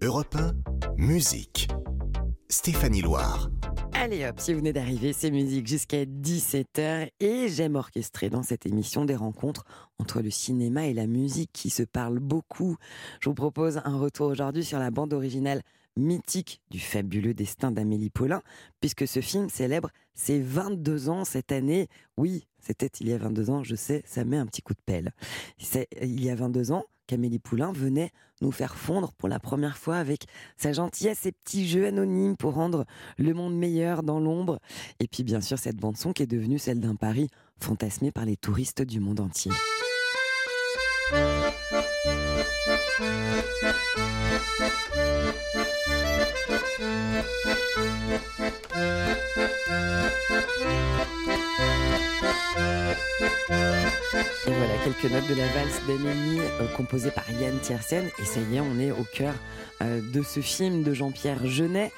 1. 0.00 0.06
Europe 0.06 0.36
1, 0.36 0.52
musique. 0.96 1.68
Stéphanie 2.52 3.00
Loire. 3.00 3.50
Allez 3.94 4.26
hop, 4.26 4.38
si 4.38 4.52
vous 4.52 4.58
venez 4.58 4.74
d'arriver, 4.74 5.14
c'est 5.14 5.30
musique 5.30 5.66
jusqu'à 5.66 6.04
17h 6.04 7.08
et 7.18 7.48
j'aime 7.48 7.76
orchestrer 7.76 8.28
dans 8.28 8.42
cette 8.42 8.66
émission 8.66 9.06
des 9.06 9.16
rencontres 9.16 9.64
entre 9.98 10.20
le 10.20 10.28
cinéma 10.28 10.86
et 10.86 10.92
la 10.92 11.06
musique 11.06 11.48
qui 11.54 11.70
se 11.70 11.82
parlent 11.82 12.18
beaucoup. 12.18 12.76
Je 13.20 13.30
vous 13.30 13.34
propose 13.34 13.80
un 13.86 13.96
retour 13.96 14.26
aujourd'hui 14.26 14.64
sur 14.64 14.78
la 14.78 14.90
bande 14.90 15.14
originale 15.14 15.62
mythique 15.96 16.60
du 16.70 16.78
fabuleux 16.78 17.32
destin 17.32 17.72
d'Amélie 17.72 18.10
Paulin, 18.10 18.42
puisque 18.80 19.08
ce 19.08 19.22
film 19.22 19.48
célèbre 19.48 19.88
ses 20.12 20.38
22 20.38 21.08
ans 21.08 21.24
cette 21.24 21.52
année. 21.52 21.88
Oui, 22.18 22.46
c'était 22.58 22.90
il 23.00 23.08
y 23.08 23.14
a 23.14 23.18
22 23.18 23.48
ans, 23.48 23.64
je 23.64 23.76
sais, 23.76 24.02
ça 24.04 24.26
met 24.26 24.36
un 24.36 24.44
petit 24.44 24.60
coup 24.60 24.74
de 24.74 24.82
pelle. 24.84 25.12
C'est 25.56 25.88
il 26.02 26.22
y 26.22 26.28
a 26.28 26.34
22 26.34 26.72
ans 26.72 26.84
qu'Amélie 27.06 27.38
Poulain 27.38 27.72
venait 27.72 28.10
nous 28.40 28.52
faire 28.52 28.76
fondre 28.76 29.12
pour 29.12 29.28
la 29.28 29.38
première 29.38 29.76
fois 29.76 29.96
avec 29.96 30.24
sa 30.56 30.72
gentillesse 30.72 31.26
et 31.26 31.32
petits 31.32 31.68
jeux 31.68 31.86
anonymes 31.86 32.36
pour 32.36 32.54
rendre 32.54 32.84
le 33.18 33.34
monde 33.34 33.56
meilleur 33.56 34.02
dans 34.02 34.20
l'ombre. 34.20 34.58
Et 35.00 35.08
puis 35.08 35.22
bien 35.22 35.40
sûr 35.40 35.58
cette 35.58 35.76
bande 35.76 35.96
son 35.96 36.12
qui 36.12 36.22
est 36.22 36.26
devenue 36.26 36.58
celle 36.58 36.80
d'un 36.80 36.96
Paris 36.96 37.28
fantasmé 37.60 38.10
par 38.10 38.24
les 38.24 38.36
touristes 38.36 38.82
du 38.82 39.00
monde 39.00 39.20
entier. 39.20 39.52
Et 54.44 54.50
voilà 54.50 54.74
quelques 54.84 55.12
notes 55.12 55.28
de 55.28 55.34
la 55.34 55.46
valse 55.48 55.80
d'Amélie 55.86 56.40
euh, 56.40 56.66
composée 56.76 57.10
par 57.10 57.30
Yann 57.30 57.58
Tiersen. 57.60 58.10
Et 58.18 58.24
ça 58.24 58.40
y 58.40 58.56
est, 58.56 58.60
on 58.60 58.78
est 58.80 58.90
au 58.90 59.04
cœur 59.04 59.34
euh, 59.82 60.00
de 60.12 60.22
ce 60.22 60.40
film 60.40 60.82
de 60.82 60.92
Jean-Pierre 60.94 61.46
Jeunet. 61.46 61.92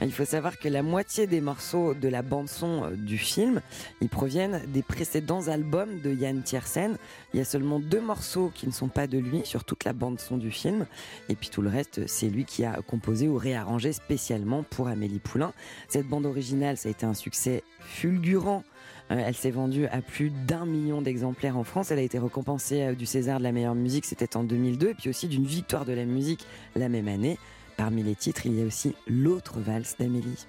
Il 0.00 0.12
faut 0.12 0.24
savoir 0.24 0.58
que 0.58 0.68
la 0.68 0.82
moitié 0.82 1.26
des 1.26 1.40
morceaux 1.40 1.94
de 1.94 2.08
la 2.08 2.22
bande-son 2.22 2.84
euh, 2.84 2.90
du 2.96 3.18
film, 3.18 3.60
ils 4.00 4.08
proviennent 4.08 4.62
des 4.68 4.82
précédents 4.82 5.48
albums 5.48 6.00
de 6.00 6.12
Yann 6.12 6.42
Tiersen. 6.42 6.96
Il 7.34 7.38
y 7.38 7.40
a 7.40 7.44
seulement 7.44 7.80
deux 7.80 8.00
morceaux 8.00 8.52
qui 8.54 8.66
ne 8.66 8.72
sont 8.72 8.88
pas 8.88 9.06
de 9.06 9.18
lui 9.18 9.42
sur 9.44 9.64
toute 9.64 9.84
la 9.84 9.87
bande-son 9.92 10.36
du 10.36 10.50
film. 10.50 10.86
Et 11.28 11.34
puis 11.34 11.48
tout 11.50 11.62
le 11.62 11.68
reste, 11.68 12.06
c'est 12.06 12.28
lui 12.28 12.44
qui 12.44 12.64
a 12.64 12.80
composé 12.86 13.28
ou 13.28 13.36
réarrangé 13.36 13.92
spécialement 13.92 14.62
pour 14.62 14.88
Amélie 14.88 15.18
Poulain. 15.18 15.52
Cette 15.88 16.06
bande 16.06 16.26
originale, 16.26 16.76
ça 16.76 16.88
a 16.88 16.92
été 16.92 17.06
un 17.06 17.14
succès 17.14 17.62
fulgurant. 17.80 18.64
Euh, 19.10 19.22
Elle 19.26 19.34
s'est 19.34 19.50
vendue 19.50 19.86
à 19.86 20.00
plus 20.00 20.30
d'un 20.30 20.66
million 20.66 21.02
d'exemplaires 21.02 21.56
en 21.56 21.64
France. 21.64 21.90
Elle 21.90 21.98
a 21.98 22.02
été 22.02 22.18
récompensée 22.18 22.82
euh, 22.82 22.94
du 22.94 23.06
César 23.06 23.38
de 23.38 23.44
la 23.44 23.52
meilleure 23.52 23.74
musique, 23.74 24.04
c'était 24.04 24.36
en 24.36 24.44
2002, 24.44 24.90
et 24.90 24.94
puis 24.94 25.08
aussi 25.10 25.28
d'une 25.28 25.46
victoire 25.46 25.84
de 25.84 25.92
la 25.92 26.04
musique 26.04 26.46
la 26.76 26.88
même 26.88 27.08
année. 27.08 27.38
Parmi 27.76 28.02
les 28.02 28.16
titres, 28.16 28.46
il 28.46 28.58
y 28.58 28.62
a 28.62 28.66
aussi 28.66 28.94
l'autre 29.06 29.60
valse 29.60 29.96
d'Amélie. 29.98 30.46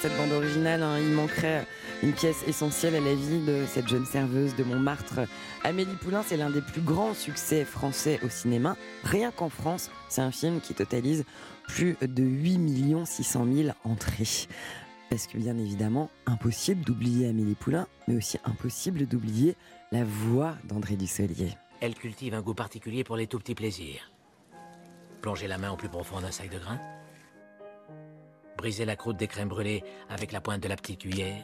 Cette 0.00 0.16
bande 0.16 0.32
originale. 0.32 0.82
hein. 0.82 0.98
Il 0.98 1.10
manquerait 1.10 1.66
une 2.02 2.12
pièce 2.12 2.42
essentielle 2.46 2.94
à 2.94 3.00
la 3.00 3.14
vie 3.14 3.40
de 3.44 3.64
cette 3.66 3.88
jeune 3.88 4.06
serveuse 4.06 4.54
de 4.56 4.64
Montmartre. 4.64 5.20
Amélie 5.62 5.96
Poulain, 5.96 6.22
c'est 6.26 6.36
l'un 6.36 6.50
des 6.50 6.60
plus 6.60 6.80
grands 6.80 7.14
succès 7.14 7.64
français 7.64 8.20
au 8.24 8.28
cinéma. 8.28 8.76
Rien 9.04 9.30
qu'en 9.30 9.48
France, 9.48 9.90
c'est 10.08 10.20
un 10.20 10.30
film 10.30 10.60
qui 10.60 10.74
totalise 10.74 11.24
plus 11.66 11.96
de 12.02 12.22
8 12.22 13.06
600 13.06 13.46
000 13.52 13.68
entrées. 13.84 14.48
Parce 15.10 15.26
que 15.26 15.38
bien 15.38 15.56
évidemment, 15.56 16.10
impossible 16.26 16.84
d'oublier 16.84 17.28
Amélie 17.28 17.54
Poulain, 17.54 17.86
mais 18.08 18.16
aussi 18.16 18.38
impossible 18.44 19.06
d'oublier 19.06 19.56
la 19.92 20.04
voix 20.04 20.56
d'André 20.64 20.96
Dussolier. 20.96 21.50
Elle 21.80 21.94
cultive 21.94 22.34
un 22.34 22.40
goût 22.40 22.54
particulier 22.54 23.04
pour 23.04 23.16
les 23.16 23.26
tout 23.26 23.38
petits 23.38 23.54
plaisirs. 23.54 24.10
Plonger 25.22 25.46
la 25.46 25.58
main 25.58 25.70
au 25.70 25.76
plus 25.76 25.88
profond 25.88 26.20
d'un 26.20 26.30
sac 26.30 26.50
de 26.50 26.58
grains. 26.58 26.80
Briser 28.56 28.84
la 28.84 28.96
croûte 28.96 29.16
des 29.16 29.26
crèmes 29.26 29.48
brûlées 29.48 29.82
avec 30.08 30.32
la 30.32 30.40
pointe 30.40 30.62
de 30.62 30.68
la 30.68 30.76
petite 30.76 31.00
cuillère. 31.00 31.42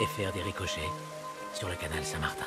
Et 0.00 0.06
faire 0.16 0.32
des 0.32 0.42
ricochets 0.42 0.80
sur 1.54 1.68
le 1.68 1.74
canal 1.74 2.04
Saint-Martin. 2.04 2.46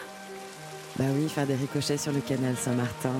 Bah 0.97 1.05
oui, 1.15 1.29
faire 1.29 1.45
des 1.45 1.53
ricochets 1.53 1.97
sur 1.97 2.11
le 2.11 2.21
canal 2.21 2.55
Saint-Martin. 2.55 3.13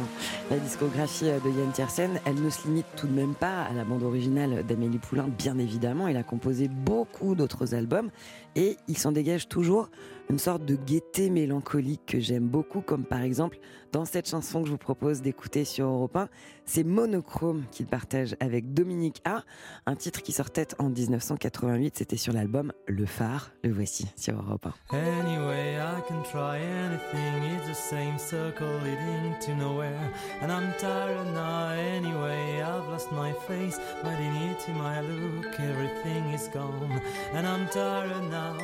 La 0.50 0.58
discographie 0.58 1.26
de 1.26 1.60
Yann 1.60 1.72
Tiersen, 1.72 2.20
elle 2.26 2.42
ne 2.42 2.50
se 2.50 2.68
limite 2.68 2.88
tout 2.96 3.06
de 3.06 3.14
même 3.14 3.36
pas 3.36 3.64
à 3.64 3.74
la 3.74 3.84
bande 3.84 4.02
originale 4.02 4.66
d'Amélie 4.66 4.98
Poulain, 4.98 5.28
bien 5.28 5.60
évidemment. 5.60 6.08
Il 6.08 6.18
a 6.18 6.24
composé 6.24 6.70
beaucoup 6.70 7.36
d'autres 7.36 7.76
albums 7.76 8.10
et 8.56 8.78
il 8.88 8.98
s'en 8.98 9.12
dégage 9.12 9.48
toujours 9.48 9.90
une 10.32 10.40
sorte 10.40 10.66
de 10.66 10.76
gaieté 10.76 11.30
mélancolique 11.30 12.02
que 12.08 12.20
j'aime 12.20 12.48
beaucoup, 12.48 12.82
comme 12.82 13.04
par 13.04 13.22
exemple 13.22 13.60
dans 13.98 14.06
cette 14.06 14.30
chanson 14.30 14.62
que 14.62 14.68
je 14.68 14.72
vous 14.74 14.78
propose 14.78 15.24
d'écouter 15.24 15.66
sur 15.66 15.88
Europe 15.88 16.16
1. 16.16 16.30
C'est 16.66 16.84
Monochrome 16.84 17.64
qu'il 17.72 17.88
partage 17.88 18.36
avec 18.40 18.72
Dominique 18.72 19.24
A, 19.26 19.42
un 19.88 19.96
titre 19.96 20.22
qui 20.22 20.34
sortait 20.34 20.68
en 20.78 20.90
1988. 20.90 21.98
C'était 21.98 22.16
sur 22.16 22.32
l'album 22.32 22.74
Le 22.86 23.08
Phare. 23.08 23.50
Le 23.64 23.74
voici 23.74 24.06
sur 24.16 24.36
Europe 24.36 24.68
1. 24.92 24.98
Anyway, 24.98 25.78
I 25.80 26.00
can 26.08 26.22
try 26.30 26.60
anything. 26.60 27.58
It's 27.58 27.70
the 27.70 27.74
same 27.74 28.20
circle 28.20 28.68
leading 28.84 29.34
to 29.48 29.56
nowhere. 29.56 30.12
And 30.44 30.52
I'm 30.52 30.72
tired 30.78 31.34
now. 31.34 31.72
Anyway, 31.72 32.62
I've 32.62 32.88
lost 32.92 33.12
my 33.12 33.34
face, 33.48 33.80
my 34.04 34.16
dignity, 34.16 34.74
my 34.74 35.02
look. 35.02 35.60
Everything 35.60 36.36
is 36.36 36.48
gone. 36.54 37.02
And 37.34 37.48
I'm 37.48 37.68
tired 37.70 38.30
now. 38.30 38.58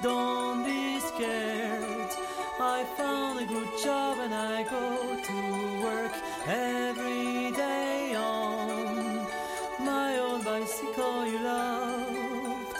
Don't 0.00 0.64
be 0.64 1.00
scared. 1.00 2.05
I 2.68 2.84
found 2.84 3.38
a 3.38 3.46
good 3.46 3.70
job 3.82 4.18
and 4.18 4.34
I 4.34 4.64
go 4.64 4.86
to 5.28 5.38
work 5.84 6.14
every 6.46 7.52
day 7.52 8.14
on 8.16 9.26
my 9.78 10.18
old 10.18 10.44
bicycle 10.44 11.26
you 11.26 11.38
loved. 11.38 12.76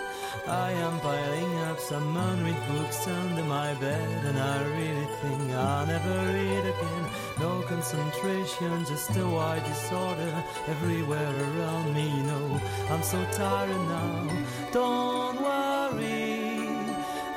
I 0.48 0.70
am 0.86 1.00
piling 1.00 1.54
up 1.68 1.78
some 1.80 2.16
unread 2.16 2.60
books 2.68 3.06
under 3.08 3.42
my 3.44 3.74
bed, 3.74 4.24
and 4.26 4.38
I 4.38 4.62
really 4.78 5.08
think 5.20 5.50
I'll 5.52 5.86
never 5.86 6.16
read 6.36 6.64
again. 6.74 7.04
No 7.40 7.62
concentration, 7.62 8.84
just 8.84 9.16
a 9.16 9.26
wide 9.26 9.64
disorder 9.64 10.34
everywhere 10.68 11.34
around 11.48 11.94
me. 11.94 12.08
Know, 12.28 12.60
I'm 12.90 13.02
so 13.02 13.24
tired 13.32 13.82
now. 13.88 14.28
Don't 14.72 15.40
worry, 15.42 16.25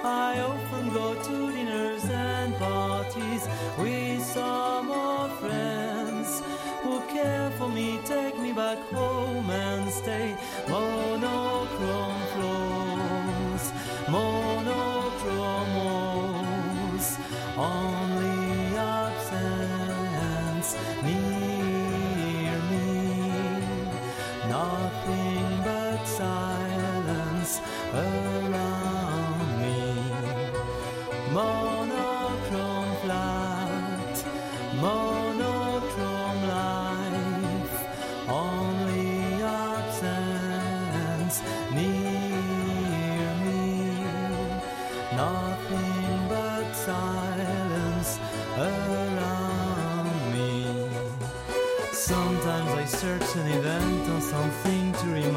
I 0.09 0.39
often 0.39 0.89
go 0.91 1.13
to 1.13 1.51
dinners 1.51 2.03
and 2.05 2.55
parties 2.57 3.47
with 3.77 4.23
some 4.23 4.89
old 4.89 5.31
friends 5.33 6.41
who 6.81 6.99
care 7.01 7.51
for 7.59 7.69
me. 7.69 7.99
Take 8.05 8.39
me 8.39 8.51
back 8.51 8.79
home 8.89 9.49
and 9.51 9.87
stay 9.91 10.35
monochrome 10.67 12.21
floors, 12.33 13.65
monochrome 14.09 15.75
walls, 15.83 17.17
only 17.55 18.08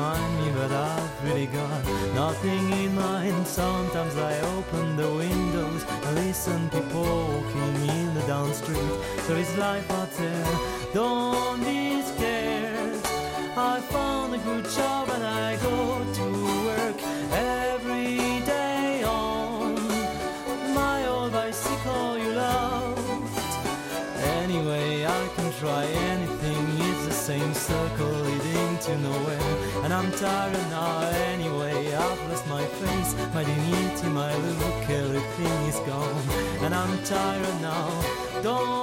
remind 0.03 0.45
me, 0.45 0.51
but 0.53 0.73
I've 0.73 1.25
really 1.25 1.47
got 1.47 1.85
nothing 2.15 2.73
in 2.73 2.95
mind. 2.95 3.47
Sometimes 3.47 4.17
I 4.17 4.41
open 4.57 4.97
the 4.97 5.09
windows 5.09 5.85
and 6.07 6.15
listen 6.17 6.69
people 6.71 7.03
walking 7.03 7.77
in 7.89 8.15
the 8.15 8.23
down 8.23 8.53
street. 8.53 8.95
There 9.27 9.39
is 9.39 9.57
life 9.57 9.89
out 9.93 10.11
there, 10.13 10.47
don't 10.93 11.61
be 11.65 12.03
scared. 12.03 13.01
I 13.57 13.81
found 13.95 14.35
a 14.35 14.39
good 14.39 14.67
job 14.71 15.09
and 15.15 15.25
I 15.25 15.57
go 15.57 15.77
to 16.19 16.27
work 16.71 16.99
every 17.71 18.41
day 18.55 19.05
on 19.05 19.75
my 20.75 21.07
old 21.07 21.33
bicycle 21.33 22.19
you 22.19 22.33
loved. 22.33 23.37
Anyway, 24.41 25.07
I 25.07 25.23
can 25.37 25.53
try 25.61 25.85
anything, 25.85 26.65
it's 26.89 27.05
the 27.07 27.17
same 27.29 27.55
circle 27.55 28.15
leading 28.27 28.79
to 28.87 28.99
nowhere. 28.99 29.62
And 29.83 29.93
I'm 29.93 30.11
tired 30.13 30.71
now 30.71 31.01
anyway, 31.33 31.93
I've 31.93 32.31
lost 32.31 32.47
my 32.47 32.65
face, 32.65 33.15
my 33.35 33.43
dignity, 33.43 34.09
my 34.09 34.35
look, 34.37 34.89
everything 34.89 35.59
is 35.67 35.79
gone. 35.81 36.23
And 36.65 36.73
I'm 36.75 37.03
tired 37.05 37.61
now, 37.61 37.91
don't 38.43 38.82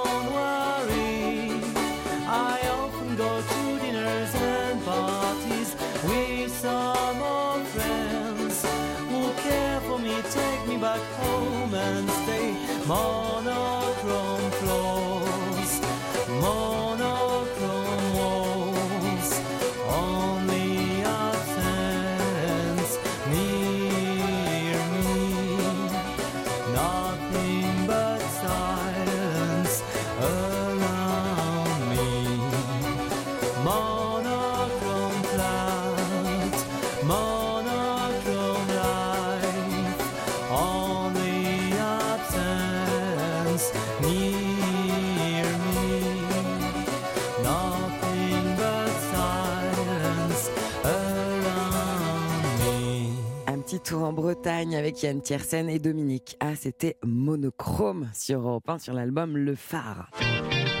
en 54.10 54.12
Bretagne 54.12 54.74
avec 54.74 55.04
Yann 55.04 55.22
Tiersen 55.22 55.68
et 55.68 55.78
Dominique. 55.78 56.36
Ah, 56.40 56.56
c'était 56.56 56.96
monochrome 57.04 58.10
sur 58.12 58.40
Europe 58.40 58.68
1, 58.68 58.80
sur 58.80 58.92
l'album 58.92 59.36
Le 59.36 59.54
Phare. 59.54 60.10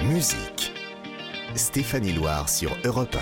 Musique. 0.08 0.72
Stéphanie 1.54 2.12
Loire 2.12 2.48
sur 2.48 2.76
Europe 2.84 3.16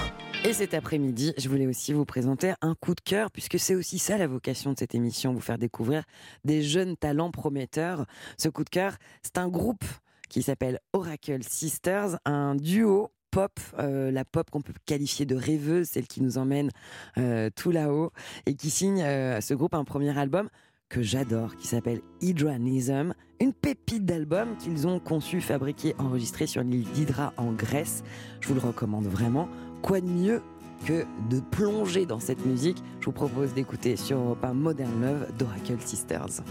Et 0.46 0.54
cet 0.54 0.72
après-midi, 0.72 1.34
je 1.36 1.46
voulais 1.50 1.66
aussi 1.66 1.92
vous 1.92 2.06
présenter 2.06 2.54
un 2.62 2.74
coup 2.74 2.94
de 2.94 3.02
cœur, 3.02 3.30
puisque 3.30 3.58
c'est 3.58 3.74
aussi 3.74 3.98
ça 3.98 4.16
la 4.16 4.26
vocation 4.26 4.72
de 4.72 4.78
cette 4.78 4.94
émission, 4.94 5.34
vous 5.34 5.40
faire 5.40 5.58
découvrir 5.58 6.04
des 6.42 6.62
jeunes 6.62 6.96
talents 6.96 7.30
prometteurs. 7.30 8.06
Ce 8.38 8.48
coup 8.48 8.64
de 8.64 8.70
cœur, 8.70 8.96
c'est 9.22 9.36
un 9.36 9.48
groupe 9.48 9.84
qui 10.30 10.40
s'appelle 10.40 10.80
Oracle 10.94 11.42
Sisters, 11.42 12.18
un 12.24 12.54
duo 12.54 13.10
pop, 13.30 13.52
euh, 13.78 14.10
la 14.10 14.24
pop 14.24 14.50
qu'on 14.50 14.60
peut 14.60 14.72
qualifier 14.86 15.26
de 15.26 15.36
rêveuse, 15.36 15.88
celle 15.88 16.06
qui 16.06 16.22
nous 16.22 16.38
emmène 16.38 16.70
euh, 17.18 17.50
tout 17.54 17.70
là-haut, 17.70 18.12
et 18.46 18.54
qui 18.54 18.70
signe 18.70 19.02
euh, 19.02 19.40
ce 19.40 19.54
groupe 19.54 19.74
un 19.74 19.84
premier 19.84 20.16
album 20.18 20.48
que 20.88 21.02
j'adore, 21.02 21.56
qui 21.56 21.66
s'appelle 21.66 22.00
Hydranism, 22.20 23.12
une 23.40 23.52
pépite 23.52 24.04
d'album 24.04 24.56
qu'ils 24.58 24.86
ont 24.86 24.98
conçu, 24.98 25.40
fabriqué, 25.40 25.94
enregistré 25.98 26.46
sur 26.46 26.62
l'île 26.62 26.90
d'Hydra 26.94 27.34
en 27.36 27.52
Grèce. 27.52 28.02
Je 28.40 28.48
vous 28.48 28.54
le 28.54 28.60
recommande 28.60 29.06
vraiment. 29.06 29.48
Quoi 29.82 30.00
de 30.00 30.06
mieux 30.06 30.42
que 30.86 31.04
de 31.28 31.40
plonger 31.40 32.06
dans 32.06 32.20
cette 32.20 32.44
musique? 32.46 32.82
Je 33.00 33.06
vous 33.06 33.12
propose 33.12 33.52
d'écouter 33.52 33.96
sur 33.96 34.18
Europe 34.18 34.44
1 34.44 34.54
Modern 34.54 35.02
Love 35.02 35.26
d'Oracle 35.38 35.80
Sisters. 35.80 36.42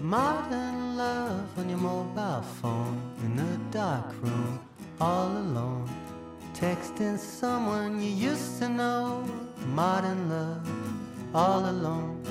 Modern 0.00 0.96
love 0.96 1.42
on 1.58 1.68
your 1.68 1.78
mobile 1.78 2.42
phone 2.60 2.98
in 3.24 3.70
dark 3.70 4.12
room, 4.22 4.58
all. 5.00 5.32
Texting 6.62 7.18
someone 7.18 8.00
you 8.00 8.08
used 8.30 8.60
to 8.60 8.68
know. 8.68 9.24
Modern 9.74 10.30
love, 10.30 10.64
all 11.34 11.68
alone. 11.68 12.22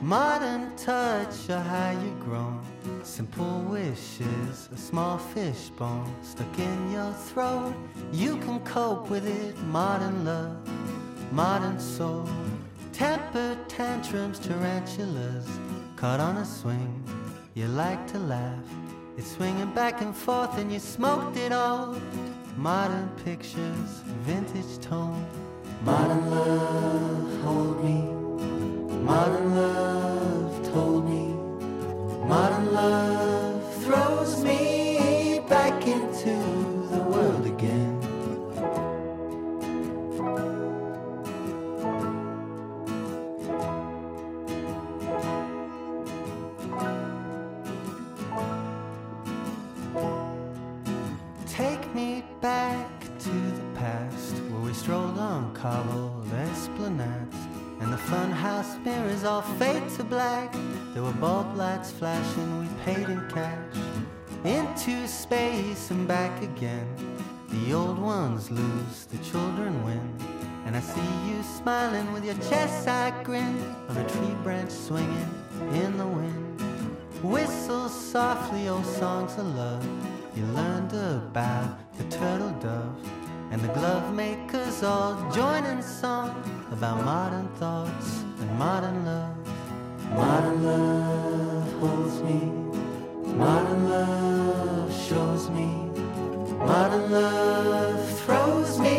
Modern 0.00 0.74
touch, 0.76 1.50
or 1.50 1.58
how 1.58 1.90
you 1.90 2.10
grown. 2.24 2.58
Simple 3.02 3.60
wishes, 3.68 4.70
a 4.72 4.78
small 4.78 5.18
fishbone 5.18 6.10
stuck 6.22 6.58
in 6.58 6.90
your 6.90 7.12
throat. 7.12 7.74
You 8.12 8.38
can 8.38 8.60
cope 8.60 9.10
with 9.10 9.26
it. 9.26 9.54
Modern 9.64 10.24
love, 10.24 10.56
modern 11.30 11.78
soul. 11.78 12.26
Temper 12.94 13.58
tantrums, 13.68 14.38
tarantulas, 14.38 15.46
caught 15.96 16.18
on 16.18 16.38
a 16.38 16.46
swing. 16.46 17.04
You 17.52 17.66
like 17.66 18.06
to 18.12 18.18
laugh. 18.20 18.68
It's 19.18 19.32
swinging 19.32 19.70
back 19.72 20.00
and 20.00 20.16
forth, 20.16 20.56
and 20.56 20.72
you 20.72 20.78
smoked 20.78 21.36
it 21.36 21.52
all. 21.52 21.94
Modern 22.56 23.10
pictures, 23.22 24.02
vintage 24.22 24.80
tone. 24.80 25.26
Modern 25.84 26.30
love, 26.30 27.42
hold 27.42 27.84
me. 27.84 28.00
Modern 29.02 29.54
love 29.54 30.72
told 30.72 31.04
me. 31.04 31.34
Modern 32.26 32.72
love 32.72 33.84
throws 33.84 34.42
me 34.42 35.40
back 35.50 35.86
into 35.86 36.45
cobbled 55.66 56.32
esplanades 56.48 57.40
and 57.80 57.92
the 57.92 58.02
funhouse 58.10 58.72
mirrors 58.84 59.24
all 59.24 59.42
fade 59.58 59.88
to 59.96 60.04
black. 60.04 60.54
There 60.94 61.02
were 61.02 61.18
bulb 61.24 61.56
lights 61.56 61.90
flashing, 61.90 62.50
we 62.60 62.68
paid 62.84 63.08
in 63.08 63.20
cash. 63.28 63.76
Into 64.44 65.08
space 65.08 65.90
and 65.90 66.06
back 66.06 66.40
again. 66.40 66.86
The 67.48 67.72
old 67.72 67.98
ones 67.98 68.48
lose, 68.48 69.06
the 69.06 69.18
children 69.30 69.72
win. 69.84 70.06
And 70.66 70.76
I 70.76 70.80
see 70.80 71.10
you 71.28 71.42
smiling 71.42 72.12
with 72.12 72.24
your 72.24 72.38
chest 72.48 72.84
side 72.84 73.24
grin 73.24 73.58
on 73.88 73.96
a 73.96 74.08
tree 74.08 74.36
branch 74.44 74.70
swinging 74.70 75.30
in 75.72 75.98
the 75.98 76.06
wind. 76.06 76.60
Whistle 77.24 77.88
softly, 77.88 78.68
old 78.68 78.86
songs 78.86 79.32
of 79.36 79.46
love. 79.56 79.84
You 80.36 80.44
learned 80.60 80.92
about 80.92 81.70
the 81.98 82.04
turtle 82.04 82.54
dove 82.60 83.15
and 83.50 83.60
the 83.60 83.68
glove 83.68 84.14
makers 84.14 84.82
all 84.82 85.14
join 85.30 85.64
in 85.64 85.82
song 85.82 86.42
about 86.72 87.04
modern 87.04 87.48
thoughts 87.60 88.24
and 88.40 88.58
modern 88.58 89.04
love. 89.04 89.36
Modern 90.10 90.62
love 90.64 91.72
holds 91.80 92.20
me, 92.22 92.40
modern 93.34 93.88
love 93.88 94.90
shows 95.08 95.50
me, 95.50 95.70
modern 96.72 97.10
love 97.10 98.20
throws 98.20 98.78
me 98.78 98.95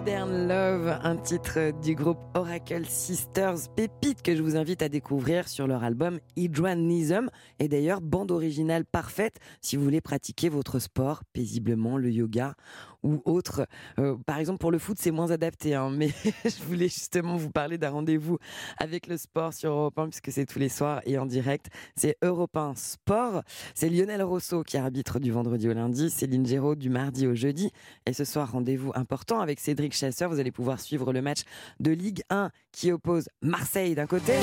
Modern 0.00 0.48
Love, 0.48 0.98
un 1.02 1.16
titre 1.16 1.78
du 1.82 1.94
groupe 1.94 2.20
Oracle 2.32 2.86
Sisters, 2.86 3.68
pépite 3.76 4.22
que 4.22 4.34
je 4.34 4.40
vous 4.42 4.56
invite 4.56 4.80
à 4.80 4.88
découvrir 4.88 5.46
sur 5.46 5.66
leur 5.66 5.84
album 5.84 6.20
Hydranism. 6.36 7.28
Et 7.58 7.68
d'ailleurs, 7.68 8.00
bande 8.00 8.30
originale 8.30 8.86
parfaite 8.86 9.36
si 9.60 9.76
vous 9.76 9.84
voulez 9.84 10.00
pratiquer 10.00 10.48
votre 10.48 10.78
sport 10.78 11.22
paisiblement, 11.34 11.98
le 11.98 12.10
yoga 12.10 12.54
ou 13.02 13.22
autres. 13.24 13.66
Euh, 13.98 14.16
par 14.26 14.38
exemple, 14.38 14.58
pour 14.58 14.70
le 14.70 14.78
foot, 14.78 14.96
c'est 15.00 15.10
moins 15.10 15.30
adapté, 15.30 15.74
hein, 15.74 15.90
mais 15.94 16.10
je 16.44 16.62
voulais 16.64 16.88
justement 16.88 17.36
vous 17.36 17.50
parler 17.50 17.78
d'un 17.78 17.90
rendez-vous 17.90 18.38
avec 18.78 19.06
le 19.06 19.16
sport 19.16 19.52
sur 19.52 19.70
Europe 19.70 19.98
1, 19.98 20.08
puisque 20.08 20.32
c'est 20.32 20.46
tous 20.46 20.58
les 20.58 20.68
soirs 20.68 21.00
et 21.04 21.18
en 21.18 21.26
direct. 21.26 21.68
C'est 21.96 22.16
Europe 22.22 22.56
1 22.56 22.74
Sport. 22.76 23.42
C'est 23.74 23.88
Lionel 23.88 24.22
Rosso 24.22 24.62
qui 24.62 24.76
arbitre 24.76 25.18
du 25.18 25.30
vendredi 25.30 25.68
au 25.68 25.72
lundi, 25.72 26.10
Céline 26.10 26.46
Géraud 26.46 26.74
du 26.74 26.90
mardi 26.90 27.26
au 27.26 27.34
jeudi. 27.34 27.70
Et 28.06 28.12
ce 28.12 28.24
soir, 28.24 28.52
rendez-vous 28.52 28.92
important 28.94 29.40
avec 29.40 29.60
Cédric 29.60 29.94
Chasseur. 29.94 30.30
Vous 30.30 30.40
allez 30.40 30.52
pouvoir 30.52 30.80
suivre 30.80 31.12
le 31.12 31.22
match 31.22 31.42
de 31.80 31.90
Ligue 31.90 32.22
1 32.30 32.50
qui 32.72 32.92
oppose 32.92 33.28
Marseille 33.42 33.94
d'un 33.94 34.06
côté. 34.06 34.34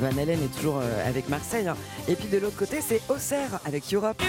Van 0.00 0.16
Halen 0.18 0.42
est 0.42 0.56
toujours 0.56 0.78
euh, 0.82 1.08
avec 1.08 1.28
Marseille. 1.28 1.68
hein. 1.68 1.76
Et 2.08 2.16
puis 2.16 2.28
de 2.28 2.38
l'autre 2.38 2.56
côté, 2.56 2.80
c'est 2.80 3.00
Auxerre 3.08 3.60
avec 3.66 3.92
Europe. 3.92 4.22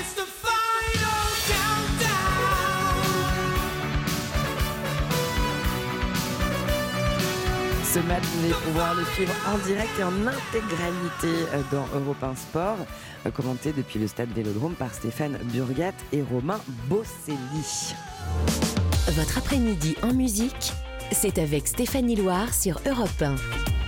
Ce 7.93 7.99
match, 7.99 8.23
vous 8.23 8.45
allez 8.45 8.53
pouvoir 8.53 8.95
le 8.95 9.03
suivre 9.15 9.33
en 9.53 9.57
direct 9.67 9.89
et 9.99 10.03
en 10.03 10.13
intégralité 10.25 11.45
euh, 11.53 11.61
dans 11.71 11.85
Europe 11.99 12.23
1 12.23 12.35
Sport, 12.35 12.77
euh, 13.25 13.31
commenté 13.31 13.73
depuis 13.73 13.99
le 13.99 14.07
stade 14.07 14.29
Vélodrome 14.29 14.75
par 14.75 14.93
Stéphane 14.93 15.37
Burgat 15.53 15.91
et 16.13 16.21
Romain 16.21 16.61
Bosselli. 16.87 17.93
Votre 19.09 19.37
après-midi 19.39 19.97
en 20.03 20.13
musique, 20.13 20.71
c'est 21.11 21.37
avec 21.37 21.67
Stéphanie 21.67 22.15
Loire 22.15 22.53
sur 22.53 22.79
Europe 22.87 23.09
1. 23.21 23.35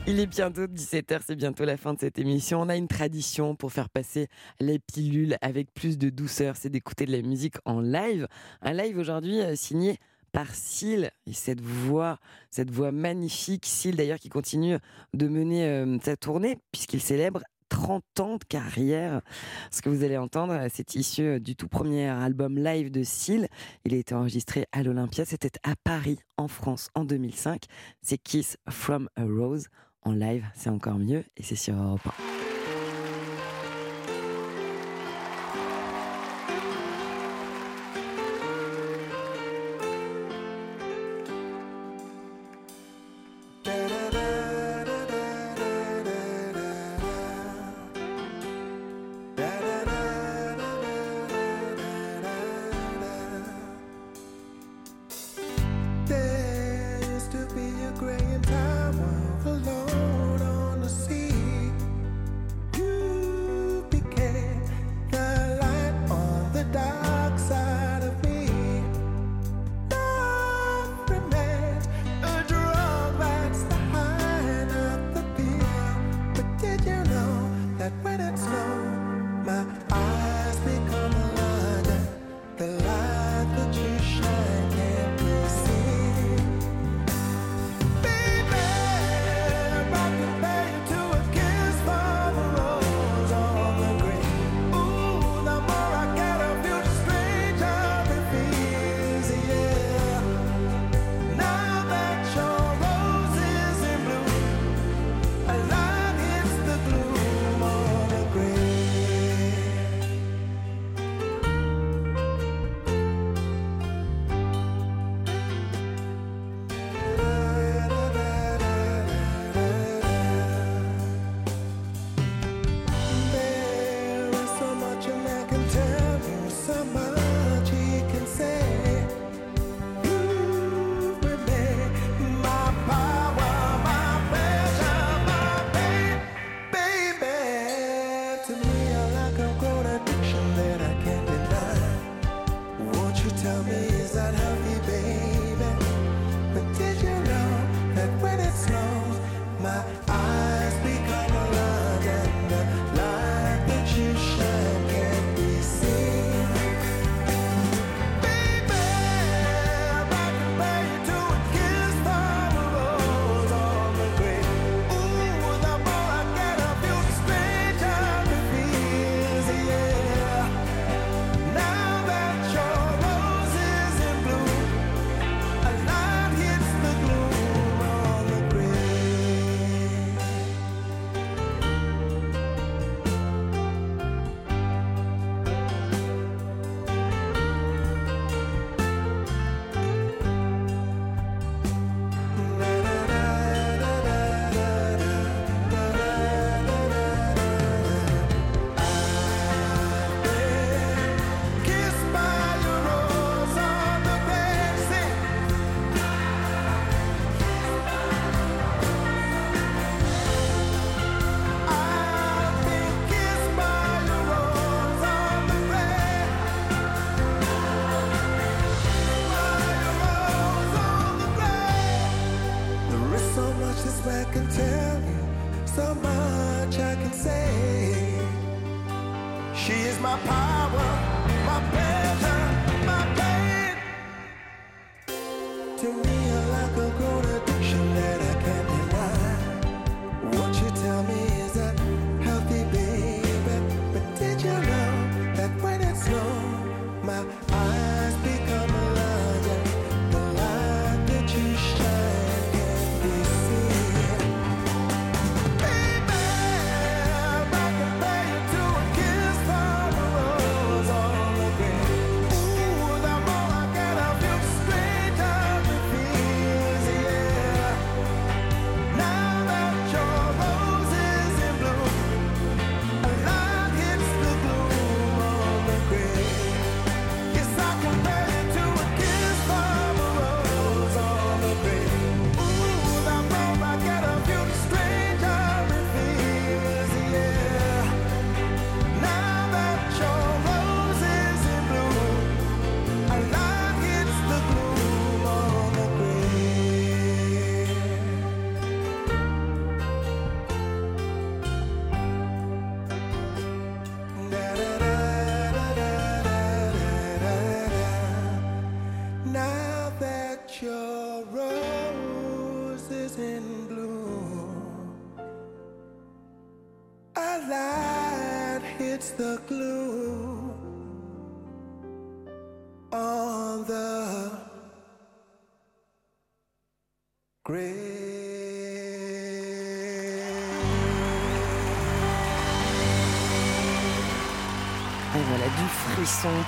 Il 0.06 0.20
est 0.20 0.28
bientôt 0.28 0.66
17h, 0.66 1.22
c'est 1.26 1.36
bientôt 1.38 1.64
la 1.64 1.78
fin 1.78 1.94
de 1.94 2.00
cette 2.00 2.20
émission. 2.20 2.60
On 2.60 2.68
a 2.68 2.76
une 2.76 2.90
tradition 2.90 3.56
pour 3.56 3.72
faire 3.72 3.90
passer 3.90 4.28
les 4.60 4.78
pilules 4.78 5.38
avec 5.40 5.74
plus 5.74 5.98
de 5.98 6.10
douceur, 6.10 6.58
c'est 6.58 6.70
d'écouter 6.70 7.06
de 7.06 7.14
la 7.14 7.22
musique 7.22 7.56
en 7.64 7.80
live. 7.80 8.28
Un 8.62 8.74
live 8.74 8.98
aujourd'hui 8.98 9.40
euh, 9.40 9.56
signé 9.56 9.98
par 10.34 10.54
Syl 10.54 11.10
et 11.26 11.32
cette 11.32 11.62
voix, 11.62 12.20
cette 12.52 12.70
voix 12.70 12.92
magnifique, 12.92 13.66
Syl 13.66 13.96
d'ailleurs 13.96 14.20
qui 14.20 14.28
continue 14.28 14.78
de 15.14 15.28
mener 15.30 15.66
euh, 15.68 15.98
sa 16.04 16.18
tournée 16.18 16.58
puisqu'il 16.74 17.00
célèbre 17.00 17.42
30 17.70 18.20
ans 18.20 18.36
de 18.36 18.44
carrière. 18.44 19.22
Ce 19.72 19.82
que 19.82 19.88
vous 19.88 20.04
allez 20.04 20.18
entendre, 20.18 20.52
euh, 20.54 20.68
c'est 20.70 20.96
issu 20.96 21.40
du 21.40 21.56
tout 21.56 21.70
premier 21.70 22.08
album 22.10 22.58
live 22.58 22.92
de 22.92 23.04
Syl. 23.04 23.48
Il 23.86 23.94
a 23.94 23.98
été 23.98 24.14
enregistré 24.14 24.66
à 24.74 24.84
l'Olympia, 24.84 25.24
c'était 25.24 25.58
à 25.64 25.76
Paris, 25.82 26.20
en 26.36 26.50
France, 26.50 26.90
en 26.94 27.06
2005. 27.06 27.64
C'est 28.02 28.18
Kiss 28.18 28.58
from 28.70 29.08
a 29.16 29.24
Rose. 29.24 29.70
En 30.06 30.12
live, 30.12 30.46
c'est 30.54 30.70
encore 30.70 31.00
mieux 31.00 31.24
et 31.38 31.44
c'est 31.44 31.56
sur 31.56 31.76
Europe 31.76 32.02
1. 32.06 32.33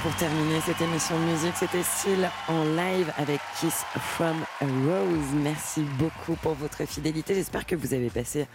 Pour 0.03 0.15
terminer 0.15 0.61
cette 0.61 0.79
émission 0.79 1.17
de 1.19 1.25
musique. 1.25 1.53
C'était 1.55 1.83
Seal 1.83 2.29
en 2.47 2.63
live 2.63 3.11
avec 3.17 3.39
Kiss 3.59 3.83
from 3.99 4.45
Rose. 4.61 5.33
Merci 5.43 5.81
beaucoup 5.99 6.35
pour 6.41 6.53
votre 6.53 6.85
fidélité. 6.87 7.35
J'espère 7.35 7.65
que 7.65 7.75
vous 7.75 7.93
avez 7.93 8.09
passé 8.09 8.47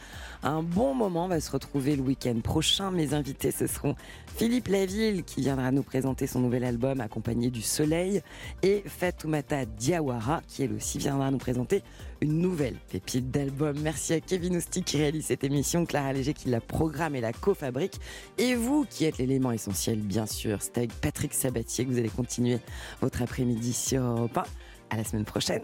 un 0.43 0.63
bon 0.63 0.95
moment. 0.95 1.27
On 1.27 1.29
va 1.29 1.41
se 1.41 1.51
retrouver 1.51 1.95
le 1.95 2.03
week-end 2.03 2.41
prochain. 2.43 2.91
Mes 2.91 3.13
invités, 3.13 3.51
ce 3.51 3.67
seront 3.67 3.95
Philippe 4.37 4.69
Laville 4.69 5.25
qui 5.25 5.43
viendra 5.43 5.71
nous 5.73 5.83
présenter 5.83 6.27
son 6.27 6.41
nouvel 6.41 6.65
album 6.65 7.01
accompagné 7.01 7.51
du 7.51 7.61
soleil 7.61 8.23
et 8.63 8.83
Fatoumata 8.87 9.67
Diawara 9.67 10.41
qui 10.49 10.63
elle 10.63 10.73
aussi 10.73 10.97
viendra 10.97 11.31
nous 11.31 11.39
présenter 11.39 11.83
une 12.23 12.39
nouvelle 12.39 12.77
pépite 12.91 13.31
d'album. 13.31 13.79
Merci 13.81 14.15
à 14.15 14.21
Kevin 14.21 14.57
Ousti 14.57 14.83
qui 14.83 14.97
réalise 14.97 15.27
cette 15.27 15.45
émission, 15.45 15.85
Clara 15.85 16.15
Léger 16.15 16.33
qui 16.33 16.49
la 16.49 16.61
programme 16.61 17.15
et 17.15 17.21
la 17.21 17.35
co-fabrique 17.35 18.01
et 18.39 18.55
vous 18.55 18.87
qui 18.89 19.05
êtes 19.05 19.19
l'élément 19.19 19.53
essentiel 19.53 19.99
bien 19.99 20.25
sûr. 20.25 20.63
C'est 20.63 20.79
avec 20.79 20.93
Patrick 20.95 21.35
Sabatier 21.35 21.85
que 21.85 21.91
vous 21.91 21.99
allez 21.99 22.09
continuer 22.09 22.59
votre 23.03 23.21
après-midi 23.21 23.75
sur 23.75 24.03
Europe 24.03 24.39
1. 24.39 24.45
À 24.93 24.97
la 24.97 25.05
semaine 25.05 25.25
prochaine. 25.25 25.63